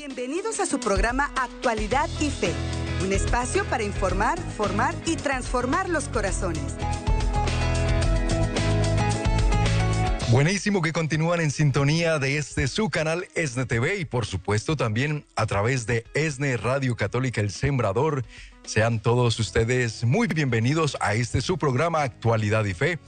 [0.00, 2.54] Bienvenidos a su programa Actualidad y Fe,
[3.04, 6.74] un espacio para informar, formar y transformar los corazones.
[10.30, 15.26] Buenísimo que continúan en sintonía de este su canal ESNE TV y por supuesto también
[15.36, 18.24] a través de ESNE Radio Católica El Sembrador.
[18.64, 22.98] Sean todos ustedes muy bienvenidos a este su programa Actualidad y Fe,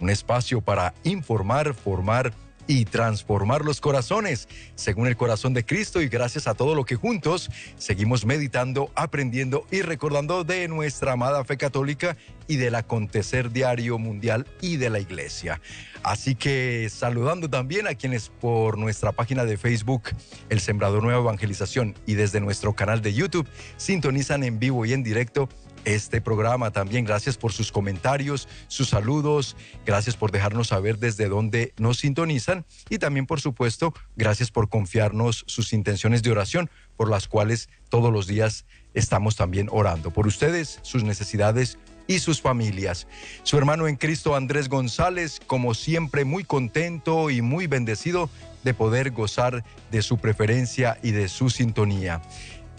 [0.00, 2.34] un espacio para informar, formar
[2.66, 6.96] y transformar los corazones según el corazón de Cristo y gracias a todo lo que
[6.96, 13.98] juntos seguimos meditando, aprendiendo y recordando de nuestra amada fe católica y del acontecer diario
[13.98, 15.60] mundial y de la iglesia.
[16.02, 20.10] Así que saludando también a quienes por nuestra página de Facebook,
[20.48, 25.02] El Sembrador Nueva Evangelización y desde nuestro canal de YouTube sintonizan en vivo y en
[25.02, 25.48] directo
[25.84, 27.04] este programa también.
[27.04, 32.98] Gracias por sus comentarios, sus saludos, gracias por dejarnos saber desde dónde nos sintonizan y
[32.98, 38.26] también, por supuesto, gracias por confiarnos sus intenciones de oración por las cuales todos los
[38.26, 38.64] días
[38.94, 40.10] estamos también orando.
[40.10, 43.06] Por ustedes, sus necesidades y sus familias.
[43.42, 48.28] Su hermano en Cristo Andrés González, como siempre, muy contento y muy bendecido
[48.64, 52.22] de poder gozar de su preferencia y de su sintonía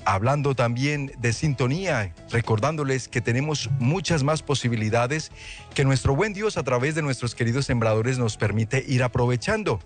[0.06, 5.32] hablando también de sintonía, recordándoles que tenemos muchas más posibilidades
[5.74, 9.80] que nuestro buen Dios a través de nuestros queridos sembradores nos permite ir aprovechando.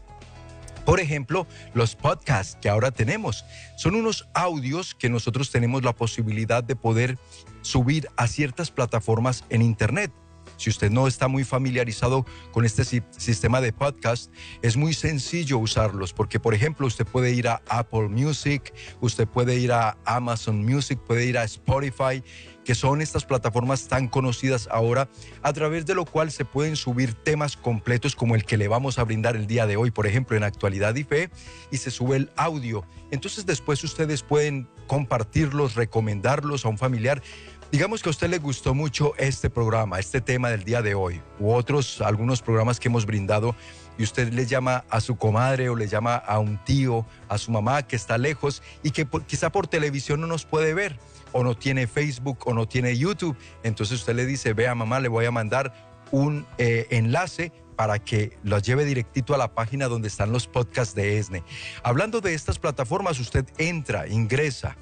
[0.85, 3.43] Por ejemplo, los podcasts que ahora tenemos
[3.75, 7.17] son unos audios que nosotros tenemos la posibilidad de poder
[7.61, 10.13] subir a ciertas plataformas en Internet.
[10.57, 16.13] Si usted no está muy familiarizado con este sistema de podcast, es muy sencillo usarlos
[16.13, 20.99] porque, por ejemplo, usted puede ir a Apple Music, usted puede ir a Amazon Music,
[20.99, 22.23] puede ir a Spotify,
[22.67, 25.07] que son estas plataformas tan conocidas ahora,
[25.41, 28.99] a través de lo cual se pueden subir temas completos como el que le vamos
[28.99, 31.29] a brindar el día de hoy, por ejemplo, en Actualidad y Fe,
[31.71, 32.85] y se sube el audio.
[33.09, 37.21] Entonces después ustedes pueden compartirlos, recomendarlos a un familiar
[37.69, 41.21] Digamos que a usted le gustó mucho este programa, este tema del día de hoy,
[41.37, 43.55] u otros, algunos programas que hemos brindado,
[43.97, 47.51] y usted le llama a su comadre o le llama a un tío, a su
[47.51, 50.97] mamá que está lejos y que quizá por televisión no nos puede ver,
[51.33, 53.35] o no tiene Facebook o no tiene YouTube.
[53.63, 55.73] Entonces usted le dice, vea mamá, le voy a mandar
[56.11, 60.95] un eh, enlace para que lo lleve directito a la página donde están los podcasts
[60.95, 61.43] de ESNE.
[61.83, 64.77] Hablando de estas plataformas, usted entra, ingresa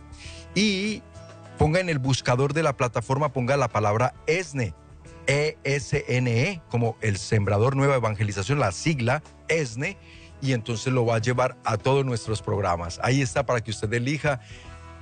[0.54, 1.02] y
[1.58, 4.74] ponga en el buscador de la plataforma, ponga la palabra ESNE,
[5.28, 9.98] E-S-N-E, e, como el Sembrador Nueva Evangelización, la sigla ESNE,
[10.42, 13.00] y entonces lo va a llevar a todos nuestros programas.
[13.02, 14.42] Ahí está para que usted elija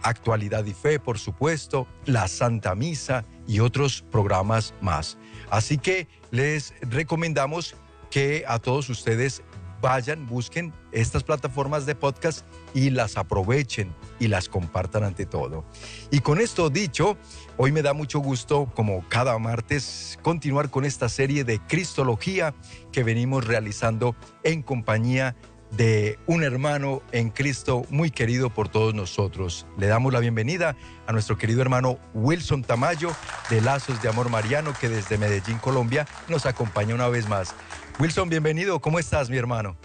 [0.03, 5.17] Actualidad y Fe, por supuesto, la Santa Misa y otros programas más.
[5.49, 7.75] Así que les recomendamos
[8.11, 9.43] que a todos ustedes
[9.83, 15.65] vayan, busquen estas plataformas de podcast y las aprovechen y las compartan ante todo.
[16.09, 17.17] Y con esto dicho,
[17.57, 22.55] hoy me da mucho gusto, como cada martes, continuar con esta serie de Cristología
[22.93, 25.35] que venimos realizando en compañía
[25.75, 29.65] de un hermano en Cristo muy querido por todos nosotros.
[29.77, 30.77] Le damos la bienvenida
[31.07, 33.11] a nuestro querido hermano Wilson Tamayo
[33.49, 37.53] de Lazos de Amor Mariano que desde Medellín, Colombia, nos acompaña una vez más.
[37.99, 38.79] Wilson, bienvenido.
[38.79, 39.75] ¿Cómo estás, mi hermano?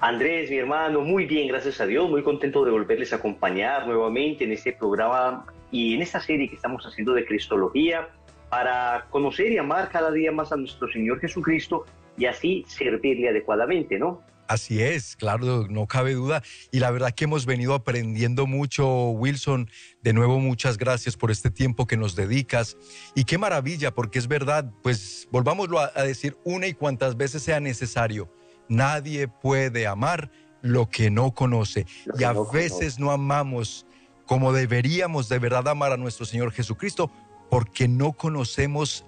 [0.00, 4.44] Andrés, mi hermano, muy bien, gracias a Dios, muy contento de volverles a acompañar nuevamente
[4.44, 8.08] en este programa y en esta serie que estamos haciendo de Cristología
[8.48, 11.84] para conocer y amar cada día más a nuestro Señor Jesucristo
[12.16, 14.22] y así servirle adecuadamente, ¿no?
[14.48, 16.42] Así es, claro, no cabe duda.
[16.72, 19.70] Y la verdad que hemos venido aprendiendo mucho, Wilson.
[20.02, 22.76] De nuevo, muchas gracias por este tiempo que nos dedicas.
[23.14, 27.60] Y qué maravilla, porque es verdad, pues volvámoslo a, decir una y cuantas veces sea
[27.60, 28.32] necesario.
[28.68, 30.30] Nadie puede amar
[30.62, 31.86] lo que no conoce.
[32.18, 33.86] y a veces no amamos
[34.28, 37.10] como deberíamos de verdad amar a nuestro Señor Jesucristo,
[37.50, 39.06] porque no conocemos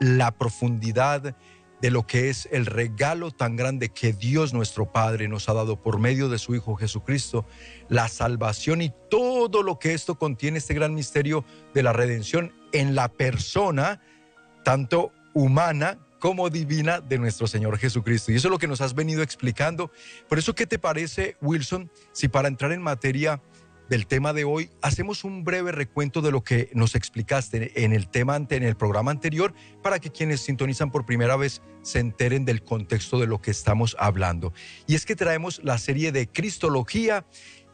[0.00, 1.36] la profundidad,
[1.80, 5.80] de lo que es el regalo tan grande que Dios nuestro Padre nos ha dado
[5.80, 7.44] por medio de su Hijo Jesucristo,
[7.88, 11.44] la salvación y todo lo que esto contiene, este gran misterio
[11.74, 14.00] de la redención en la persona,
[14.64, 18.32] tanto humana como divina de nuestro Señor Jesucristo.
[18.32, 19.90] Y eso es lo que nos has venido explicando.
[20.28, 23.40] Por eso, ¿qué te parece, Wilson, si para entrar en materia
[23.88, 28.08] del tema de hoy, hacemos un breve recuento de lo que nos explicaste en el
[28.08, 32.62] tema en el programa anterior para que quienes sintonizan por primera vez se enteren del
[32.62, 34.52] contexto de lo que estamos hablando.
[34.86, 37.26] Y es que traemos la serie de Cristología.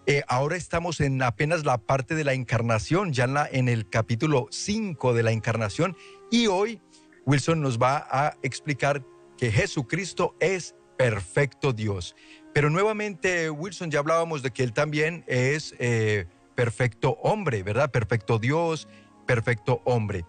[0.06, 4.48] Eh, ahora estamos en apenas la parte de la encarnación, ya en, en el capítulo
[4.50, 5.96] 5 de la encarnación.
[6.30, 6.80] Y hoy
[7.24, 9.04] Wilson nos va a explicar
[9.38, 12.14] que Jesucristo es perfecto Dios.
[12.52, 17.90] Pero nuevamente, Wilson, ya hablábamos de que Él también es eh, perfecto hombre, ¿verdad?
[17.90, 18.88] Perfecto Dios,
[19.26, 20.24] perfecto hombre.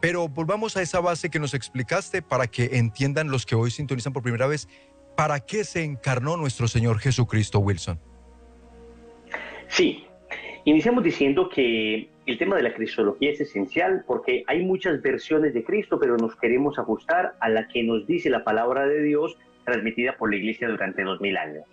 [0.00, 4.12] Pero volvamos a esa base que nos explicaste para que entiendan los que hoy sintonizan
[4.12, 4.68] por primera vez,
[5.16, 7.98] ¿para qué se encarnó nuestro Señor Jesucristo, Wilson?
[9.68, 10.04] Sí,
[10.64, 15.64] iniciamos diciendo que el tema de la cristología es esencial porque hay muchas versiones de
[15.64, 20.16] Cristo, pero nos queremos ajustar a la que nos dice la palabra de Dios transmitida
[20.16, 21.64] por la iglesia durante dos mil años.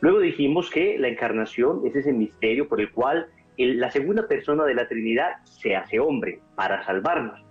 [0.00, 3.26] Luego dijimos que la encarnación es ese misterio por el cual
[3.58, 7.46] la segunda persona de la Trinidad se hace hombre para salvarnos.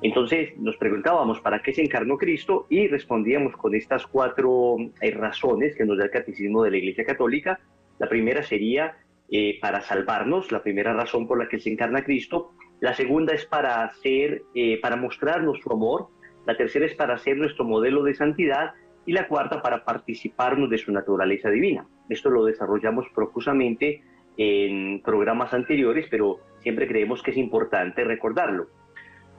[0.00, 5.74] Entonces nos preguntábamos para qué se encarnó Cristo y respondíamos con estas cuatro eh, razones
[5.76, 7.58] que nos da el catecismo de la Iglesia Católica.
[7.98, 8.96] La primera sería
[9.28, 12.52] eh, para salvarnos, la primera razón por la que se encarna Cristo.
[12.80, 16.06] La segunda es para hacer, eh, para mostrarnos su amor.
[16.46, 18.74] La tercera es para ser nuestro modelo de santidad
[19.08, 21.86] y la cuarta para participarnos de su naturaleza divina.
[22.10, 24.02] Esto lo desarrollamos profusamente
[24.36, 28.66] en programas anteriores, pero siempre creemos que es importante recordarlo.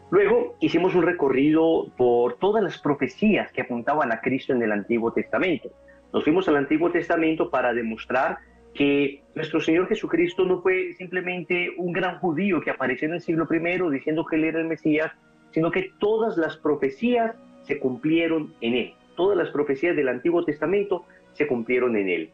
[0.10, 5.14] Luego hicimos un recorrido por todas las profecías que apuntaban a Cristo en el Antiguo
[5.14, 5.70] Testamento.
[6.12, 8.40] Nos fuimos al Antiguo Testamento para demostrar
[8.74, 13.48] que nuestro Señor Jesucristo no fue simplemente un gran judío que apareció en el siglo
[13.52, 15.12] I diciendo que él era el Mesías,
[15.52, 21.04] sino que todas las profecías se cumplieron en él todas las profecías del Antiguo Testamento
[21.34, 22.30] se cumplieron en él.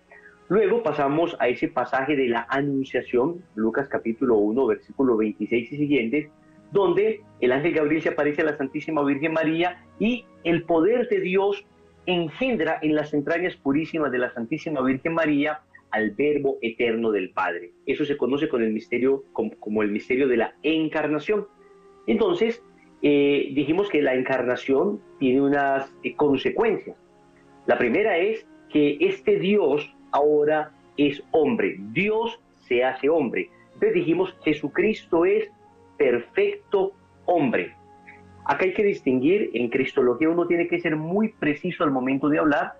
[0.50, 6.30] Luego pasamos a ese pasaje de la Anunciación, Lucas capítulo 1, versículo 26 y siguientes,
[6.72, 11.22] donde el ángel Gabriel se aparece a la Santísima Virgen María y el poder de
[11.22, 11.66] Dios
[12.06, 17.72] engendra en las entrañas purísimas de la Santísima Virgen María al Verbo eterno del Padre.
[17.88, 21.48] Eso se conoce con el misterio, como, el misterio de la encarnación.
[22.06, 22.62] Entonces,
[23.08, 26.98] eh, dijimos que la encarnación tiene unas eh, consecuencias.
[27.68, 31.76] La primera es que este Dios ahora es hombre.
[31.92, 33.52] Dios se hace hombre.
[33.76, 35.52] Entonces dijimos, Jesucristo es
[36.00, 36.94] perfecto
[37.26, 37.76] hombre.
[38.44, 42.40] Acá hay que distinguir, en Cristología uno tiene que ser muy preciso al momento de
[42.40, 42.74] hablar.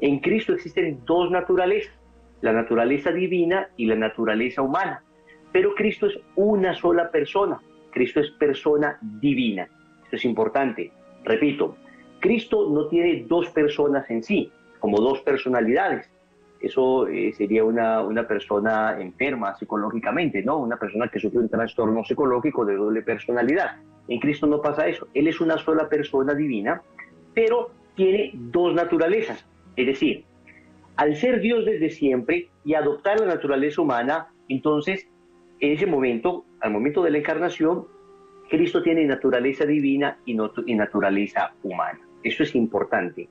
[0.00, 1.92] En Cristo existen dos naturalezas,
[2.40, 5.04] la naturaleza divina y la naturaleza humana.
[5.52, 7.60] Pero Cristo es una sola persona.
[7.90, 9.68] Cristo es persona divina.
[10.04, 10.92] Esto es importante.
[11.24, 11.76] Repito,
[12.20, 16.10] Cristo no tiene dos personas en sí, como dos personalidades.
[16.60, 20.58] Eso eh, sería una, una, persona enferma psicológicamente, ¿no?
[20.58, 23.76] Una persona que sufre un trastorno psicológico de doble personalidad.
[24.08, 25.06] En Cristo no pasa eso.
[25.14, 26.82] Él es una sola persona divina,
[27.32, 29.46] pero tiene dos naturalezas.
[29.76, 30.24] Es decir,
[30.96, 35.06] al ser Dios desde siempre y adoptar la naturaleza humana, entonces
[35.60, 37.86] en ese momento, al momento de la encarnación,
[38.48, 42.00] Cristo tiene naturaleza divina y, naturaleza humana.
[42.22, 43.28] Eso es importante.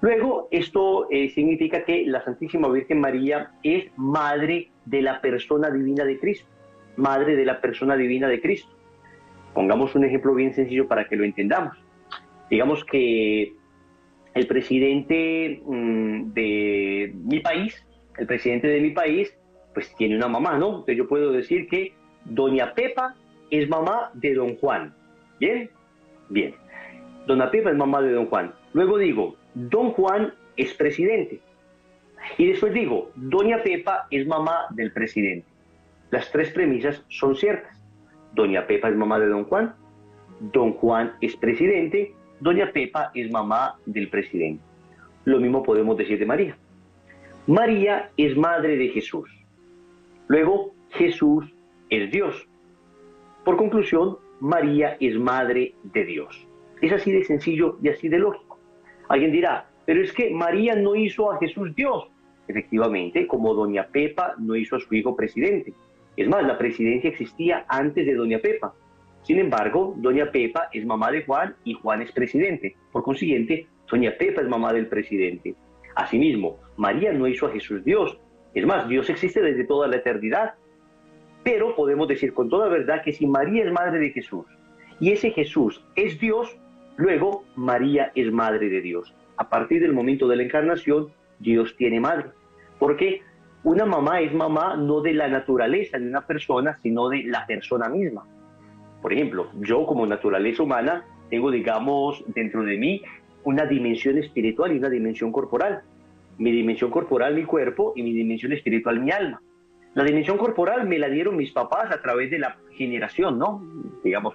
[0.00, 6.04] Luego, esto eh, significa que la Santísima Virgen María es madre de la persona divina
[6.04, 6.48] de Cristo,
[6.96, 8.70] madre de la persona divina de Cristo.
[9.54, 11.76] Pongamos un ejemplo bien sencillo para que lo entendamos.
[12.50, 13.52] Digamos que
[14.34, 17.84] el presidente mm, de mi país,
[18.16, 19.36] el presidente de mi país,
[19.80, 20.68] pues tiene una mamá, ¿no?
[20.68, 21.94] Entonces yo puedo decir que
[22.26, 23.14] doña Pepa
[23.50, 24.94] es mamá de don Juan.
[25.38, 25.70] ¿Bien?
[26.28, 26.54] Bien.
[27.26, 28.52] Dona Pepa es mamá de don Juan.
[28.74, 31.40] Luego digo, don Juan es presidente.
[32.36, 35.46] Y después digo, doña Pepa es mamá del presidente.
[36.10, 37.82] Las tres premisas son ciertas.
[38.34, 39.74] Doña Pepa es mamá de don Juan,
[40.40, 44.62] don Juan es presidente, doña Pepa es mamá del presidente.
[45.24, 46.56] Lo mismo podemos decir de María.
[47.46, 49.39] María es madre de Jesús.
[50.30, 51.44] Luego, Jesús
[51.88, 52.46] es Dios.
[53.44, 56.46] Por conclusión, María es madre de Dios.
[56.80, 58.56] Es así de sencillo y así de lógico.
[59.08, 62.06] Alguien dirá, pero es que María no hizo a Jesús Dios.
[62.46, 65.74] Efectivamente, como doña Pepa no hizo a su hijo presidente.
[66.16, 68.72] Es más, la presidencia existía antes de doña Pepa.
[69.22, 72.76] Sin embargo, doña Pepa es mamá de Juan y Juan es presidente.
[72.92, 75.56] Por consiguiente, doña Pepa es mamá del presidente.
[75.96, 78.16] Asimismo, María no hizo a Jesús Dios,
[78.54, 80.54] es más, Dios existe desde toda la eternidad.
[81.42, 84.44] Pero podemos decir con toda verdad que si María es madre de Jesús
[84.98, 86.54] y ese Jesús es Dios,
[86.96, 89.14] luego María es madre de Dios.
[89.38, 92.26] A partir del momento de la encarnación, Dios tiene madre.
[92.78, 93.22] Porque
[93.62, 97.88] una mamá es mamá no de la naturaleza de una persona, sino de la persona
[97.88, 98.26] misma.
[99.00, 103.02] Por ejemplo, yo como naturaleza humana tengo, digamos, dentro de mí
[103.44, 105.82] una dimensión espiritual y una dimensión corporal
[106.40, 109.42] mi dimensión corporal, mi cuerpo, y mi dimensión espiritual, mi alma.
[109.94, 113.62] La dimensión corporal me la dieron mis papás a través de la generación, ¿no?
[114.02, 114.34] Digamos,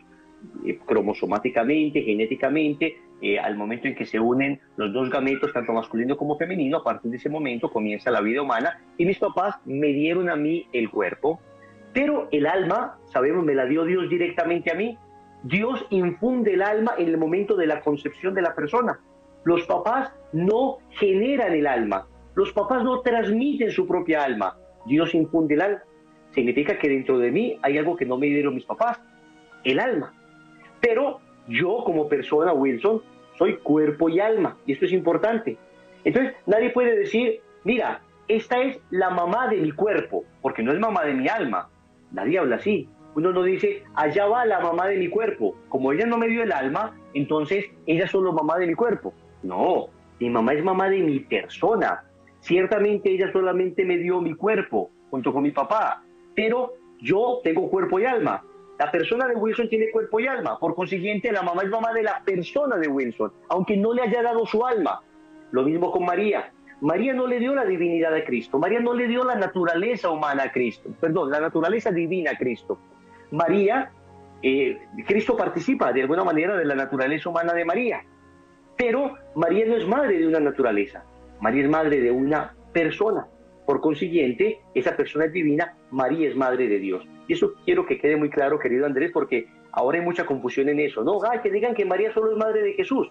[0.66, 6.16] eh, cromosomáticamente, genéticamente, eh, al momento en que se unen los dos gametos, tanto masculino
[6.16, 9.88] como femenino, a partir de ese momento comienza la vida humana y mis papás me
[9.88, 11.40] dieron a mí el cuerpo,
[11.92, 14.98] pero el alma, sabemos, me la dio Dios directamente a mí.
[15.44, 19.00] Dios infunde el alma en el momento de la concepción de la persona.
[19.46, 25.54] Los papás no generan el alma, los papás no transmiten su propia alma, Dios infunde
[25.54, 25.84] el alma.
[26.32, 29.00] Significa que dentro de mí hay algo que no me dieron mis papás,
[29.64, 30.14] el alma.
[30.82, 33.04] Pero yo como persona, Wilson,
[33.38, 35.58] soy cuerpo y alma, y esto es importante.
[36.04, 40.80] Entonces, nadie puede decir, mira, esta es la mamá de mi cuerpo, porque no es
[40.80, 41.70] mamá de mi alma.
[42.12, 42.90] Nadie habla así.
[43.16, 45.56] Uno no dice, allá va la mamá de mi cuerpo.
[45.70, 49.14] Como ella no me dio el alma, entonces ella es solo mamá de mi cuerpo.
[49.46, 52.04] No, mi mamá es mamá de mi persona.
[52.40, 56.04] Ciertamente ella solamente me dio mi cuerpo junto con mi papá,
[56.36, 58.44] pero yo tengo cuerpo y alma.
[58.80, 62.04] La persona de Wilson tiene cuerpo y alma, por consiguiente la mamá es mamá de
[62.04, 65.02] la persona de Wilson, aunque no le haya dado su alma.
[65.52, 66.52] Lo mismo con María.
[66.82, 70.44] María no le dio la divinidad a Cristo, María no le dio la naturaleza humana
[70.44, 72.78] a Cristo, perdón, la naturaleza divina a Cristo.
[73.32, 73.92] María,
[74.42, 78.04] eh, Cristo participa de alguna manera de la naturaleza humana de María,
[78.78, 81.04] pero María no es madre de una naturaleza,
[81.40, 83.28] María es madre de una persona.
[83.66, 87.04] Por consiguiente, esa persona es divina, María es madre de Dios.
[87.28, 90.80] Y eso quiero que quede muy claro, querido Andrés, porque ahora hay mucha confusión en
[90.80, 91.04] eso.
[91.04, 93.08] No, ay, que digan que María solo es madre de Jesús.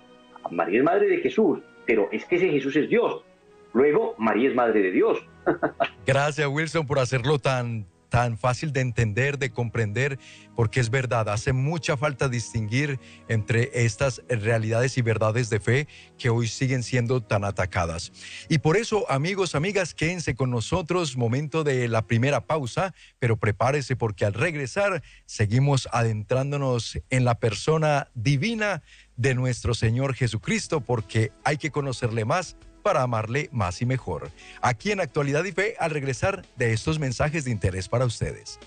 [0.50, 3.24] María es madre de Jesús, pero es que ese Jesús es Dios.
[3.72, 5.18] Luego, María es madre de Dios.
[6.06, 10.20] Gracias, Wilson, por hacerlo tan tan fácil de entender, de comprender,
[10.54, 16.30] porque es verdad, hace mucha falta distinguir entre estas realidades y verdades de fe que
[16.30, 18.12] hoy siguen siendo tan atacadas.
[18.48, 23.96] Y por eso, amigos, amigas, quédense con nosotros, momento de la primera pausa, pero prepárese
[23.96, 28.84] porque al regresar seguimos adentrándonos en la persona divina
[29.16, 34.30] de nuestro Señor Jesucristo, porque hay que conocerle más para amarle más y mejor.
[34.60, 38.60] Aquí en Actualidad y Fe, al regresar de estos mensajes de interés para ustedes.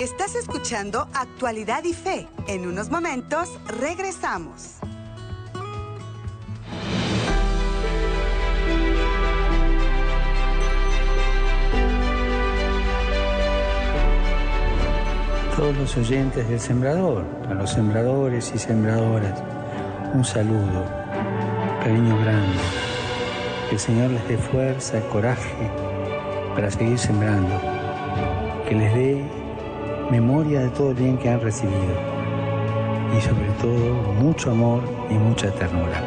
[0.00, 2.26] Estás escuchando Actualidad y Fe.
[2.48, 4.78] En unos momentos regresamos.
[15.54, 19.38] Todos los oyentes del Sembrador, a los sembradores y sembradoras,
[20.14, 21.01] un saludo
[21.82, 22.58] cariño grande.
[23.68, 25.68] Que el Señor les dé fuerza, coraje
[26.54, 27.60] para seguir sembrando.
[28.68, 29.22] Que les dé
[30.10, 31.94] memoria de todo el bien que han recibido.
[33.16, 36.00] Y sobre todo mucho amor y mucha ternura.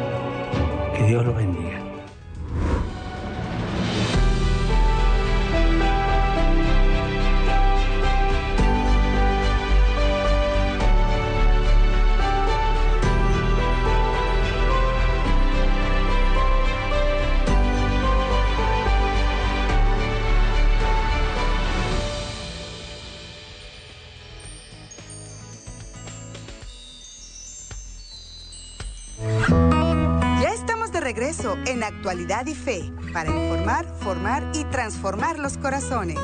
[0.96, 1.65] Que Dios los bendiga.
[32.44, 36.18] Y Fe para informar, formar y transformar los corazones.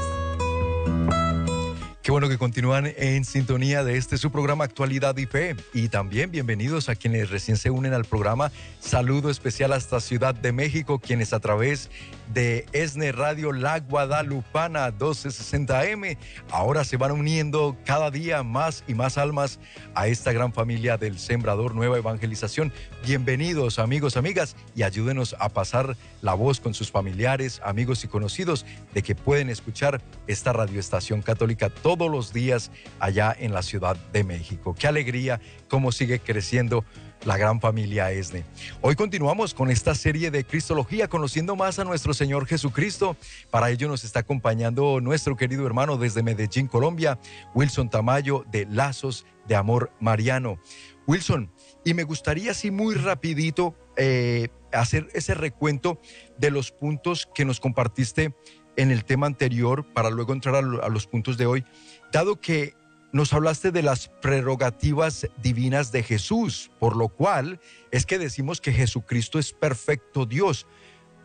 [2.03, 5.57] Qué bueno que continúan en sintonía de este su programa Actualidad y Fe.
[5.73, 8.53] Y también bienvenidos a quienes recién se unen al programa.
[8.79, 11.91] Saludo especial hasta Ciudad de México, quienes a través
[12.33, 16.17] de ESNE Radio La Guadalupana 1260M
[16.51, 19.59] ahora se van uniendo cada día más y más almas
[19.95, 22.73] a esta gran familia del Sembrador Nueva Evangelización.
[23.05, 28.65] Bienvenidos amigos, amigas, y ayúdenos a pasar la voz con sus familiares, amigos y conocidos
[28.95, 34.25] de que pueden escuchar esta radioestación católica todos los días allá en la Ciudad de
[34.25, 34.75] México.
[34.79, 36.85] Qué alegría cómo sigue creciendo
[37.25, 38.45] la gran familia ESNE.
[38.81, 43.17] Hoy continuamos con esta serie de Cristología, conociendo más a nuestro Señor Jesucristo.
[43.51, 47.19] Para ello nos está acompañando nuestro querido hermano desde Medellín, Colombia,
[47.55, 50.59] Wilson Tamayo de Lazos de Amor Mariano.
[51.07, 51.51] Wilson,
[51.85, 56.01] y me gustaría así muy rapidito eh, hacer ese recuento
[56.39, 58.35] de los puntos que nos compartiste
[58.77, 61.65] en el tema anterior para luego entrar a, los puntos de hoy,
[62.11, 62.75] dado que
[63.13, 68.73] nos hablaste de las prerrogativas divinas de Jesús, por lo cual es que decimos que
[68.73, 70.67] Jesucristo es perfecto Dios.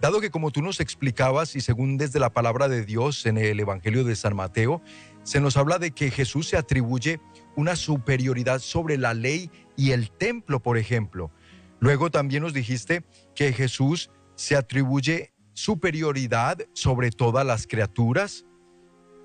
[0.01, 3.59] Dado que como tú nos explicabas y según desde la palabra de Dios en el
[3.59, 4.81] Evangelio de San Mateo,
[5.23, 7.19] se nos habla de que Jesús se atribuye
[7.55, 11.31] una superioridad sobre la ley y el templo, por ejemplo.
[11.79, 18.45] Luego también nos dijiste que Jesús se atribuye superioridad sobre todas las criaturas.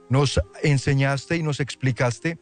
[0.08, 2.38] Nos enseñaste y nos explicaste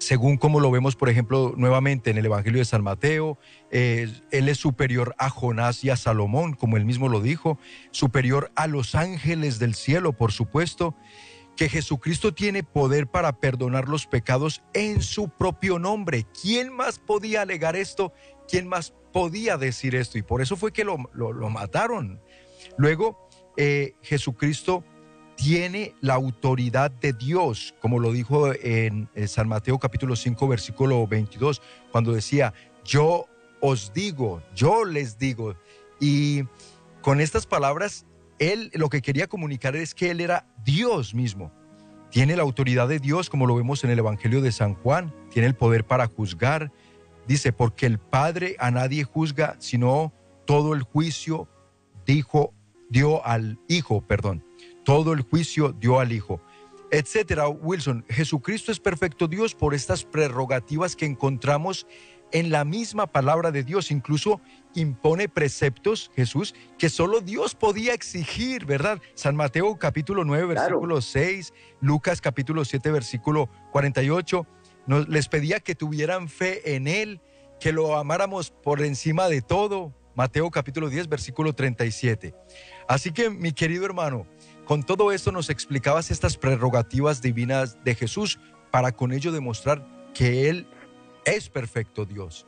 [0.00, 3.38] según como lo vemos, por ejemplo, nuevamente en el Evangelio de San Mateo,
[3.70, 7.58] eh, Él es superior a Jonás y a Salomón, como él mismo lo dijo,
[7.90, 10.96] superior a los ángeles del cielo, por supuesto,
[11.54, 16.24] que Jesucristo tiene poder para perdonar los pecados en su propio nombre.
[16.40, 18.14] ¿Quién más podía alegar esto?
[18.48, 20.16] ¿Quién más podía decir esto?
[20.16, 20.96] Y por eso fue que lo,
[21.50, 22.22] mataron.
[22.78, 23.28] Luego,
[23.58, 24.82] eh, Jesucristo
[25.40, 31.62] tiene la autoridad de Dios, como lo dijo en, San Mateo capítulo 5 versículo 22,
[31.90, 32.52] cuando decía,
[32.84, 33.24] yo
[33.58, 35.56] os digo, yo les digo.
[35.98, 36.42] Y
[37.00, 38.04] con estas palabras,
[38.38, 41.50] él lo que quería comunicar es que él era Dios mismo.
[42.10, 45.48] Tiene la autoridad de Dios, como lo vemos en el Evangelio de San Juan, tiene
[45.48, 46.70] el poder para juzgar.
[47.26, 50.12] Dice, porque el Padre a nadie juzga, sino
[50.44, 51.48] todo el juicio
[52.04, 52.52] dijo,
[52.90, 54.44] dio al Hijo, perdón
[54.84, 56.40] todo el juicio dio al Hijo,
[56.90, 57.48] etcétera.
[57.48, 61.86] Wilson, Jesucristo es perfecto Dios por estas prerrogativas que encontramos
[62.32, 63.90] en la misma palabra de Dios.
[63.90, 64.40] Incluso
[64.74, 69.00] impone preceptos, Jesús, que solo Dios podía exigir, ¿verdad?
[69.14, 74.46] San Mateo capítulo 9, versículo 6, Lucas capítulo 7, versículo 48,
[74.86, 77.20] nos, les pedía que tuvieran fe en Él,
[77.58, 79.94] que lo amáramos por encima de todo.
[80.14, 82.34] Mateo capítulo 10, versículo 37.
[82.88, 84.26] Así que, mi querido hermano,
[84.70, 88.38] con todo esto nos explicabas estas prerrogativas divinas de Jesús
[88.70, 89.84] para con ello demostrar
[90.14, 90.64] que Él
[91.24, 92.46] es perfecto Dios.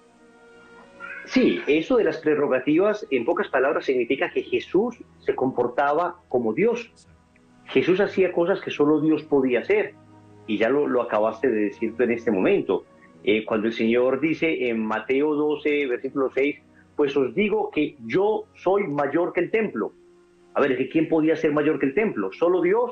[1.24, 6.92] Sí, eso de las prerrogativas, en pocas palabras, significa que Jesús se comportaba como Dios.
[7.64, 9.96] Jesús hacía cosas que solo Dios podía hacer.
[10.46, 12.84] Y ya lo, acabaste de decir en este momento.
[13.24, 16.56] Eh, cuando el Señor dice en Mateo 12, versículo 6,
[16.94, 19.92] pues os digo que yo soy mayor que el templo.
[20.54, 22.30] A ver, ¿quién podía ser mayor que el templo?
[22.32, 22.90] Solo Dios.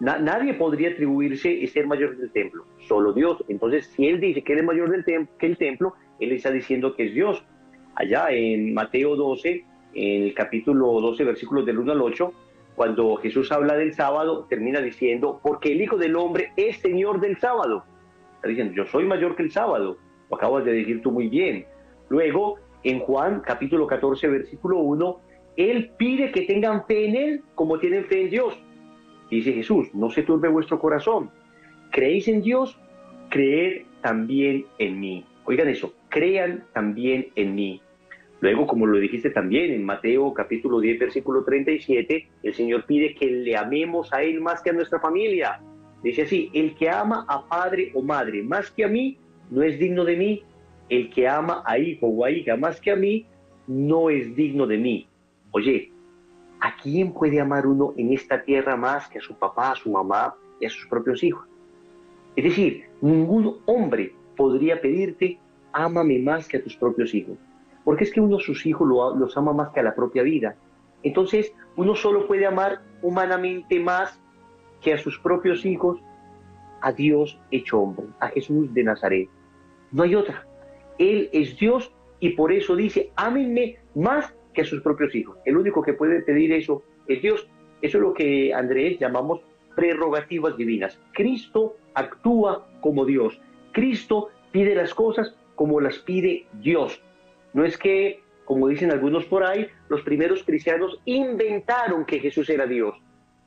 [0.00, 3.44] nadie podría atribuirse y ser mayor que el templo, solo Dios.
[3.48, 6.94] Entonces, si Él dice que Él es mayor del que el templo, Él está diciendo
[6.94, 7.44] que es Dios.
[7.96, 12.32] Allá en Mateo 12, en el capítulo 12, versículos del 1 al 8,
[12.76, 17.36] cuando Jesús habla del sábado, termina diciendo, porque el Hijo del Hombre es Señor del
[17.36, 17.84] sábado.
[18.36, 19.98] Está diciendo, yo soy mayor que el sábado.
[20.30, 21.66] Lo acabas de decir tú muy bien.
[22.08, 25.20] Luego, en Juan capítulo 14, versículo 1,
[25.56, 28.58] él pide que tengan fe en Él como tienen fe en Dios.
[29.30, 31.30] Dice Jesús, no se turbe vuestro corazón.
[31.90, 32.78] ¿Creéis en Dios?
[33.28, 35.24] Creed también en mí.
[35.44, 37.80] Oigan eso, crean también en mí.
[38.40, 43.26] Luego, como lo dijiste también en Mateo capítulo 10, versículo 37, el Señor pide que
[43.26, 45.60] le amemos a Él más que a nuestra familia.
[46.02, 49.18] Dice así, el que ama a padre o madre más que a mí,
[49.50, 50.42] no es digno de mí.
[50.88, 53.26] El que ama a hijo o a hija más que a mí,
[53.66, 55.06] no es digno de mí.
[55.52, 55.92] Oye,
[56.60, 59.90] ¿a quién puede amar uno en esta tierra más que a su papá, a su
[59.90, 61.46] mamá y a sus propios hijos?
[62.36, 65.38] Es decir, ningún hombre podría pedirte,
[65.72, 67.36] ámame más que a tus propios hijos.
[67.84, 70.54] Porque es que uno a sus hijos los ama más que a la propia vida.
[71.02, 74.20] Entonces, uno solo puede amar humanamente más
[74.80, 75.98] que a sus propios hijos,
[76.80, 79.28] a Dios hecho hombre, a Jesús de Nazaret.
[79.90, 80.46] No hay otra.
[80.98, 85.38] Él es Dios y por eso dice, ámenme más que sus propios hijos.
[85.44, 87.48] El único que puede pedir eso es Dios.
[87.82, 89.40] Eso es lo que Andrés llamamos
[89.74, 90.98] prerrogativas divinas.
[91.12, 93.40] Cristo actúa como Dios.
[93.72, 97.00] Cristo pide las cosas como las pide Dios.
[97.54, 102.66] No es que, como dicen algunos por ahí, los primeros cristianos inventaron que Jesús era
[102.66, 102.94] Dios.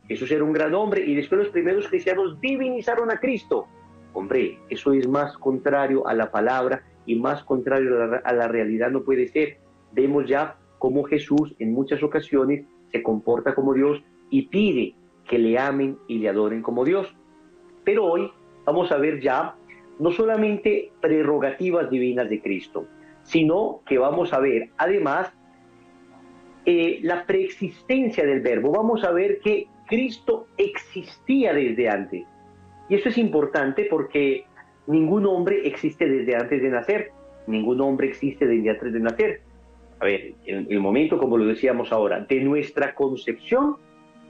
[0.07, 3.67] Jesús era un gran hombre y después los primeros cristianos divinizaron a Cristo.
[4.13, 8.47] Hombre, eso es más contrario a la palabra y más contrario a la, a la
[8.47, 9.57] realidad no puede ser.
[9.91, 14.95] Vemos ya cómo Jesús en muchas ocasiones se comporta como Dios y pide
[15.29, 17.07] que le amen y le adoren como Dios.
[17.85, 18.29] Pero hoy
[18.65, 19.55] vamos a ver ya
[19.97, 22.85] no solamente prerrogativas divinas de Cristo,
[23.21, 25.31] sino que vamos a ver además
[26.65, 28.73] eh, la preexistencia del verbo.
[28.73, 32.25] Vamos a ver que Cristo existía desde antes.
[32.89, 34.43] Y eso es importante porque
[34.87, 37.11] ningún hombre existe desde antes de nacer.
[37.47, 39.42] Ningún hombre existe desde antes de nacer
[40.03, 43.77] a ver, el, momento, como lo decíamos ahora, de nuestra concepción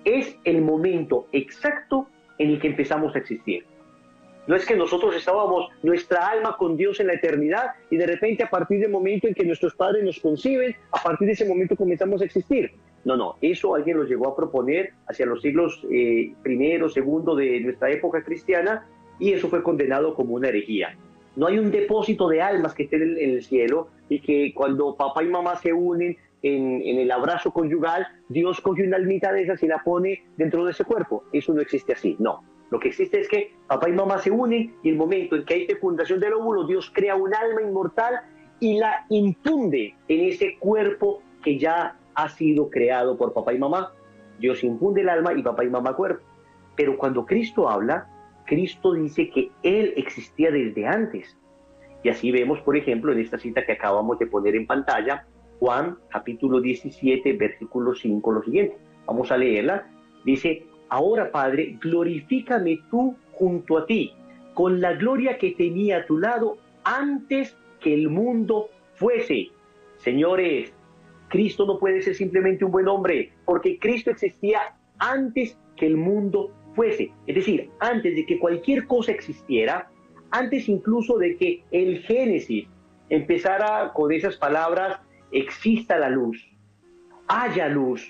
[0.05, 2.05] es el momento exacto
[2.37, 3.65] en el que empezamos a existir.
[4.45, 8.43] No es que nosotros estábamos nuestra alma con Dios en la eternidad y de repente
[8.43, 11.75] a partir del momento en que nuestros padres nos conciben, a partir de ese momento
[11.75, 12.73] comenzamos a existir.
[13.03, 17.61] No, no, eso alguien lo llegó a proponer hacia los siglos eh, primero, segundo de
[17.61, 18.85] nuestra época cristiana
[19.17, 20.95] y eso fue condenado como una herejía.
[21.35, 25.23] No hay un depósito de almas que estén en el cielo y que cuando papá
[25.23, 29.67] y mamá se unen en, el abrazo conyugal, Dios coge una almita de esas y
[29.67, 31.23] la pone dentro de ese cuerpo.
[31.31, 32.43] Eso no existe así, no.
[32.69, 35.53] Lo que existe es que papá y mamá se unen y el momento en que
[35.53, 38.21] hay fecundación del óvulo, Dios crea un alma inmortal
[38.59, 43.93] y la infunde en ese cuerpo que ya ha sido creado por papá y mamá.
[44.39, 46.23] Dios infunde el alma y papá y mamá cuerpo.
[46.75, 48.07] Pero cuando Cristo habla,
[48.45, 51.37] Cristo dice que Él existía desde antes.
[52.03, 55.25] Y así vemos, por ejemplo, en esta cita que acabamos de poner en pantalla,
[55.59, 58.77] Juan capítulo 17, versículo 5, lo siguiente.
[59.05, 59.87] Vamos a leerla.
[60.25, 64.13] Dice, ahora Padre, glorifícame tú junto a ti,
[64.53, 69.49] con la gloria que tenía a tu lado antes que el mundo fuese.
[69.97, 70.73] Señores,
[71.29, 76.51] Cristo no puede ser simplemente un buen hombre, porque Cristo existía antes que el mundo
[76.75, 77.11] fuese.
[77.27, 79.89] Es decir, antes de que cualquier cosa existiera,
[80.33, 82.67] antes incluso de que el Génesis
[83.09, 84.99] empezara con esas palabras,
[85.31, 86.43] exista la luz,
[87.27, 88.03] haya luz,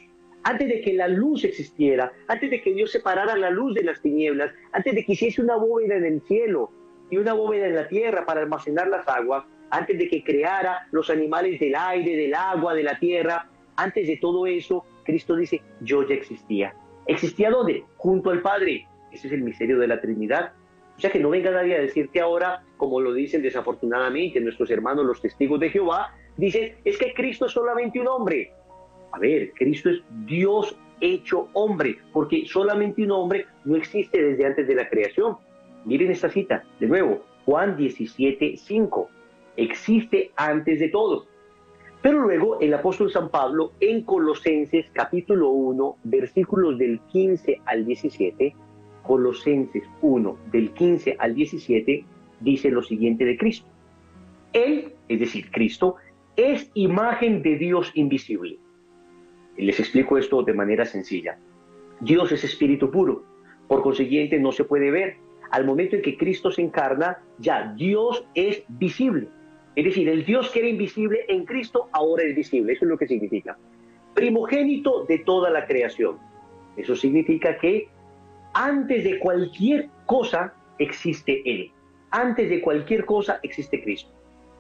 [0.44, 4.02] antes de que la luz existiera, antes de que Dios separara la luz de las
[4.02, 6.72] tinieblas, antes de que hiciese una bóveda en el cielo
[7.12, 11.10] y una bóveda en la tierra para almacenar las aguas, antes de que creara los
[11.10, 16.08] animales del aire, del agua, de la tierra, antes de todo eso, Cristo dice, yo
[16.08, 16.74] ya existía.
[17.06, 17.84] ¿Existía dónde?
[17.98, 18.88] Junto al Padre.
[19.12, 20.54] Ese es el misterio de la Trinidad.
[20.98, 25.06] O sea que no venga nadie a decirte ahora, como lo dicen desafortunadamente nuestros hermanos
[25.06, 28.52] los testigos de Jehová, dicen, es que Cristo es solamente un hombre.
[29.12, 34.68] A ver, Cristo es Dios hecho hombre, porque solamente un hombre no existe desde antes
[34.68, 35.38] de la creación.
[35.86, 39.10] Miren esta cita, de nuevo, Juan 17, 5.
[39.58, 41.26] Existe antes de todo.
[42.02, 48.56] Pero luego el apóstol San Pablo en Colosenses capítulo 1, versículos del 15 al 17,
[49.04, 52.06] Colosenses 1, del 15 al 17,
[52.40, 53.68] dice lo siguiente de Cristo.
[54.54, 55.96] Él, es decir, Cristo,
[56.36, 58.58] es imagen de Dios invisible.
[59.58, 61.38] Les explico esto de manera sencilla.
[62.00, 63.24] Dios es espíritu puro,
[63.68, 65.18] por consiguiente no se puede ver.
[65.52, 69.28] Al momento en que Cristo se encarna, ya Dios es visible.
[69.76, 72.74] Es decir, el Dios que era invisible en Cristo ahora es visible.
[72.74, 73.58] Eso es lo que significa.
[74.14, 76.18] Primogénito de toda la creación.
[76.78, 77.88] Eso significa que
[78.54, 81.72] antes de cualquier cosa existe Él.
[82.12, 84.12] Antes de cualquier cosa existe Cristo.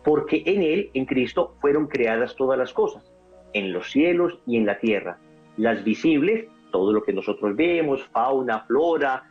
[0.04, 3.12] Porque en Él, en Cristo, fueron creadas todas las cosas.
[3.54, 5.18] En los cielos y en la tierra.
[5.58, 9.24] Las visibles, todo lo que nosotros vemos, fauna, flora.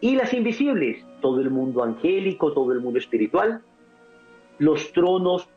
[0.00, 3.62] Y las invisibles, todo el mundo angélico, todo el mundo espiritual
[4.58, 5.48] los tronos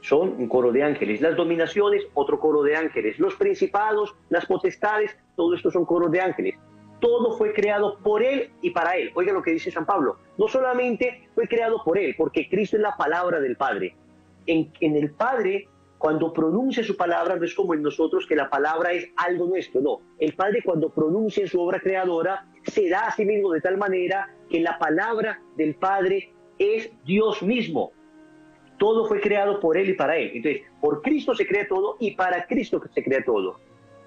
[0.00, 5.16] son un coro de ángeles, las dominaciones, otro coro de ángeles, los principados, las potestades,
[5.34, 6.54] todo esto son coros de ángeles.
[7.00, 9.10] Todo fue creado por Él y para Él.
[9.14, 10.16] Oiga lo que dice San Pablo.
[10.38, 13.94] No solamente fue creado por Él, porque Cristo es la palabra del Padre.
[14.46, 18.92] En, el Padre, cuando pronuncia su palabra, no es como en nosotros que la palabra
[18.92, 20.00] es algo nuestro, no.
[20.18, 24.34] El Padre cuando pronuncia su obra creadora, se da a sí mismo de tal manera
[24.48, 27.92] que la palabra del Padre es Dios mismo.
[28.78, 30.32] Todo fue creado por Él y para Él.
[30.34, 33.58] Entonces, por Cristo se crea todo y para Cristo se crea todo.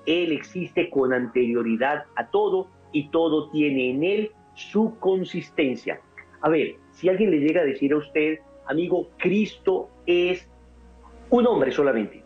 [0.06, 6.02] Él existe con anterioridad a todo y todo tiene en Él su consistencia.
[6.42, 10.48] A ver, si alguien le llega a decir a usted, amigo, Cristo es
[11.30, 12.24] un hombre solamente.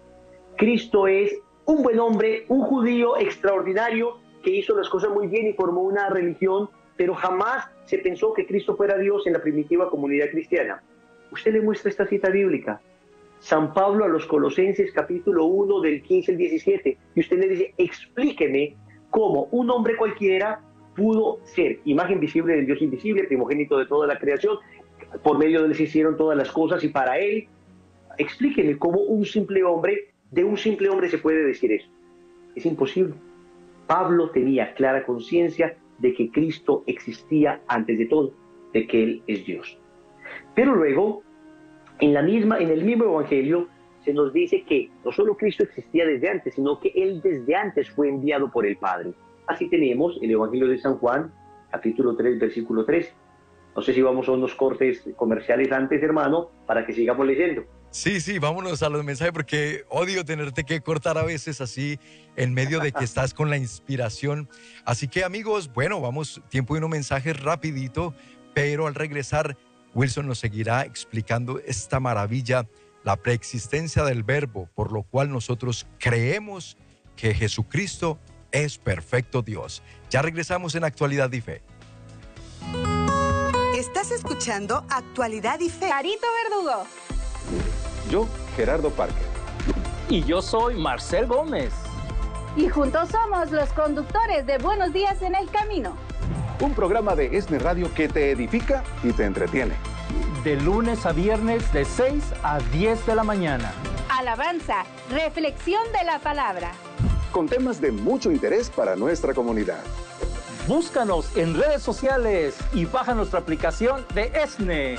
[0.57, 5.53] Cristo es un buen hombre, un judío extraordinario que hizo las cosas muy bien y
[5.53, 10.29] formó una religión, pero jamás se pensó que Cristo fuera Dios en la primitiva comunidad
[10.29, 10.83] cristiana.
[11.31, 12.81] Usted le muestra esta cita bíblica.
[13.39, 16.97] San Pablo a los Colosenses capítulo 1 del 15 al 17.
[17.15, 18.75] Y usted le dice, explíqueme
[19.13, 20.59] cómo un hombre cualquiera
[20.95, 24.57] pudo ser imagen visible del Dios invisible, primogénito de toda la creación,
[25.21, 27.47] por medio de él se hicieron todas las cosas y para él,
[28.17, 31.87] explíqueme cómo un simple hombre, de un simple hombre se puede decir eso.
[32.55, 33.13] Es imposible.
[33.85, 38.33] Pablo tenía clara conciencia de que Cristo existía antes de todo,
[38.73, 39.77] de que Él es Dios.
[40.55, 41.21] Pero luego,
[41.99, 43.67] en, la misma, en el mismo Evangelio,
[44.03, 47.89] se nos dice que no solo Cristo existía desde antes, sino que Él desde antes
[47.89, 49.13] fue enviado por el Padre.
[49.47, 51.33] Así tenemos el Evangelio de San Juan,
[51.71, 53.13] capítulo 3, versículo 3.
[53.75, 57.63] No sé si vamos a unos cortes comerciales antes, hermano, para que sigamos leyendo.
[57.89, 61.99] Sí, sí, vámonos a los mensajes porque odio tenerte que cortar a veces así
[62.35, 64.49] en medio de que estás con la inspiración.
[64.83, 68.15] Así que amigos, bueno, vamos, tiempo y unos mensajes rapidito,
[68.55, 69.57] pero al regresar
[69.93, 72.67] Wilson nos seguirá explicando esta maravilla,
[73.03, 76.77] la preexistencia del verbo, por lo cual nosotros creemos
[77.15, 78.19] que Jesucristo
[78.51, 79.83] es perfecto Dios.
[80.09, 81.61] Ya regresamos en Actualidad y Fe.
[83.75, 85.89] Estás escuchando Actualidad y Fe.
[85.89, 86.85] Carito Verdugo.
[88.09, 89.27] Yo, Gerardo Parker.
[90.09, 91.73] Y yo soy Marcel Gómez.
[92.55, 95.97] Y juntos somos los conductores de Buenos Días en el Camino
[96.63, 99.73] un programa de ESNE Radio que te edifica y te entretiene.
[100.43, 103.71] De lunes a viernes de 6 a 10 de la mañana.
[104.09, 106.73] Alabanza, reflexión de la palabra.
[107.31, 109.81] Con temas de mucho interés para nuestra comunidad.
[110.67, 114.97] Búscanos en redes sociales y baja nuestra aplicación de ESNE.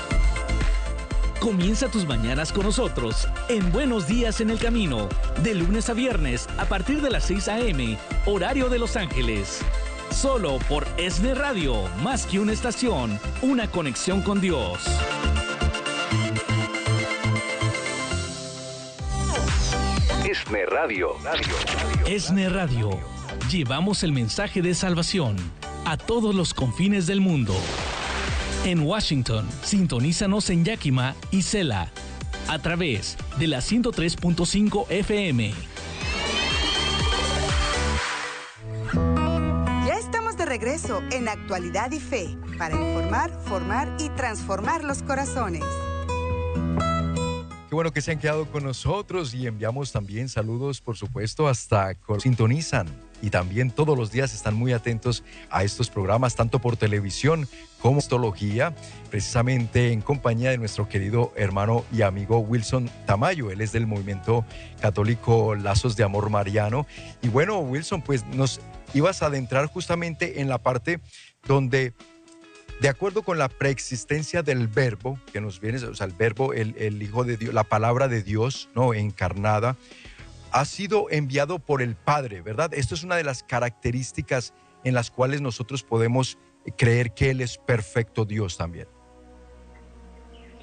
[1.40, 5.10] Comienza tus mañanas con nosotros en Buenos Días en el Camino,
[5.42, 9.60] de lunes a viernes a partir de las 6 a.m., horario de Los Ángeles.
[10.10, 14.78] Solo por ESNE Radio, más que una estación, una conexión con Dios.
[20.34, 21.14] ESNE Radio.
[22.06, 22.98] ESNE Radio.
[23.52, 25.36] Llevamos el mensaje de salvación
[25.84, 27.54] a todos los confines del mundo.
[28.64, 31.88] En Washington, sintonízanos en Yakima y Sela
[32.48, 35.54] a través de la 103.5 FM.
[39.86, 45.62] Ya estamos de regreso en Actualidad y Fe para informar, formar y transformar los corazones.
[47.74, 52.86] Bueno que se han quedado con nosotros y enviamos también saludos, por supuesto, hasta sintonizan
[53.20, 57.48] y también todos los días están muy atentos a estos programas, tanto por televisión
[57.80, 58.76] como histología,
[59.10, 63.50] precisamente en compañía de nuestro querido hermano y amigo Wilson Tamayo.
[63.50, 64.44] Él es del movimiento
[64.80, 66.86] católico Lazos de Amor Mariano.
[67.22, 68.60] Y bueno, Wilson, pues nos
[68.94, 71.00] ibas a adentrar justamente en la parte
[71.44, 71.92] donde
[72.80, 77.02] de acuerdo con la preexistencia del verbo que nos viene, o sea, el verbo, el,
[77.02, 78.94] Hijo de Dios, la palabra de Dios, ¿no?
[78.94, 79.76] Encarnada,
[80.52, 82.72] ha sido enviado por el Padre, ¿verdad?
[82.74, 86.38] Esto es una de las características en las cuales nosotros podemos
[86.76, 88.86] creer que Él es perfecto Dios también.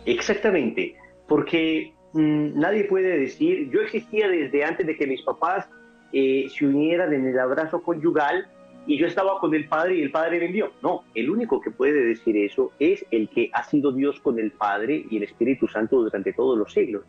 [0.05, 0.95] Exactamente,
[1.27, 5.67] porque mmm, nadie puede decir, yo existía desde antes de que mis papás
[6.13, 8.49] eh, se unieran en el abrazo conyugal
[8.87, 10.71] y yo estaba con el Padre y el Padre me envió.
[10.81, 14.51] No, el único que puede decir eso es el que ha sido Dios con el
[14.51, 17.03] Padre y el Espíritu Santo durante todos los siglos.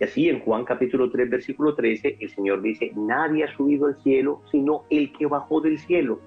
[0.00, 4.00] Y así en Juan capítulo 3, versículo 13, el Señor dice, nadie ha subido al
[4.02, 6.20] cielo sino el que bajó del cielo,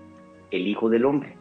[0.51, 1.35] el Hijo del Hombre.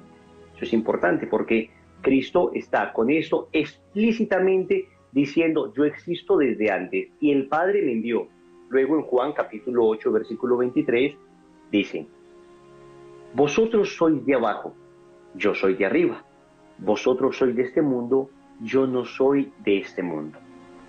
[0.55, 1.71] Eso es importante porque
[2.01, 8.29] Cristo está con eso explícitamente diciendo, yo existo desde antes y el Padre me envió.
[8.69, 11.15] Luego en Juan capítulo 8, versículo 23,
[11.73, 12.07] dice,
[13.35, 14.75] vosotros sois de abajo,
[15.35, 16.25] yo soy de arriba.
[16.79, 20.39] Vosotros sois de este mundo, yo no soy de este mundo.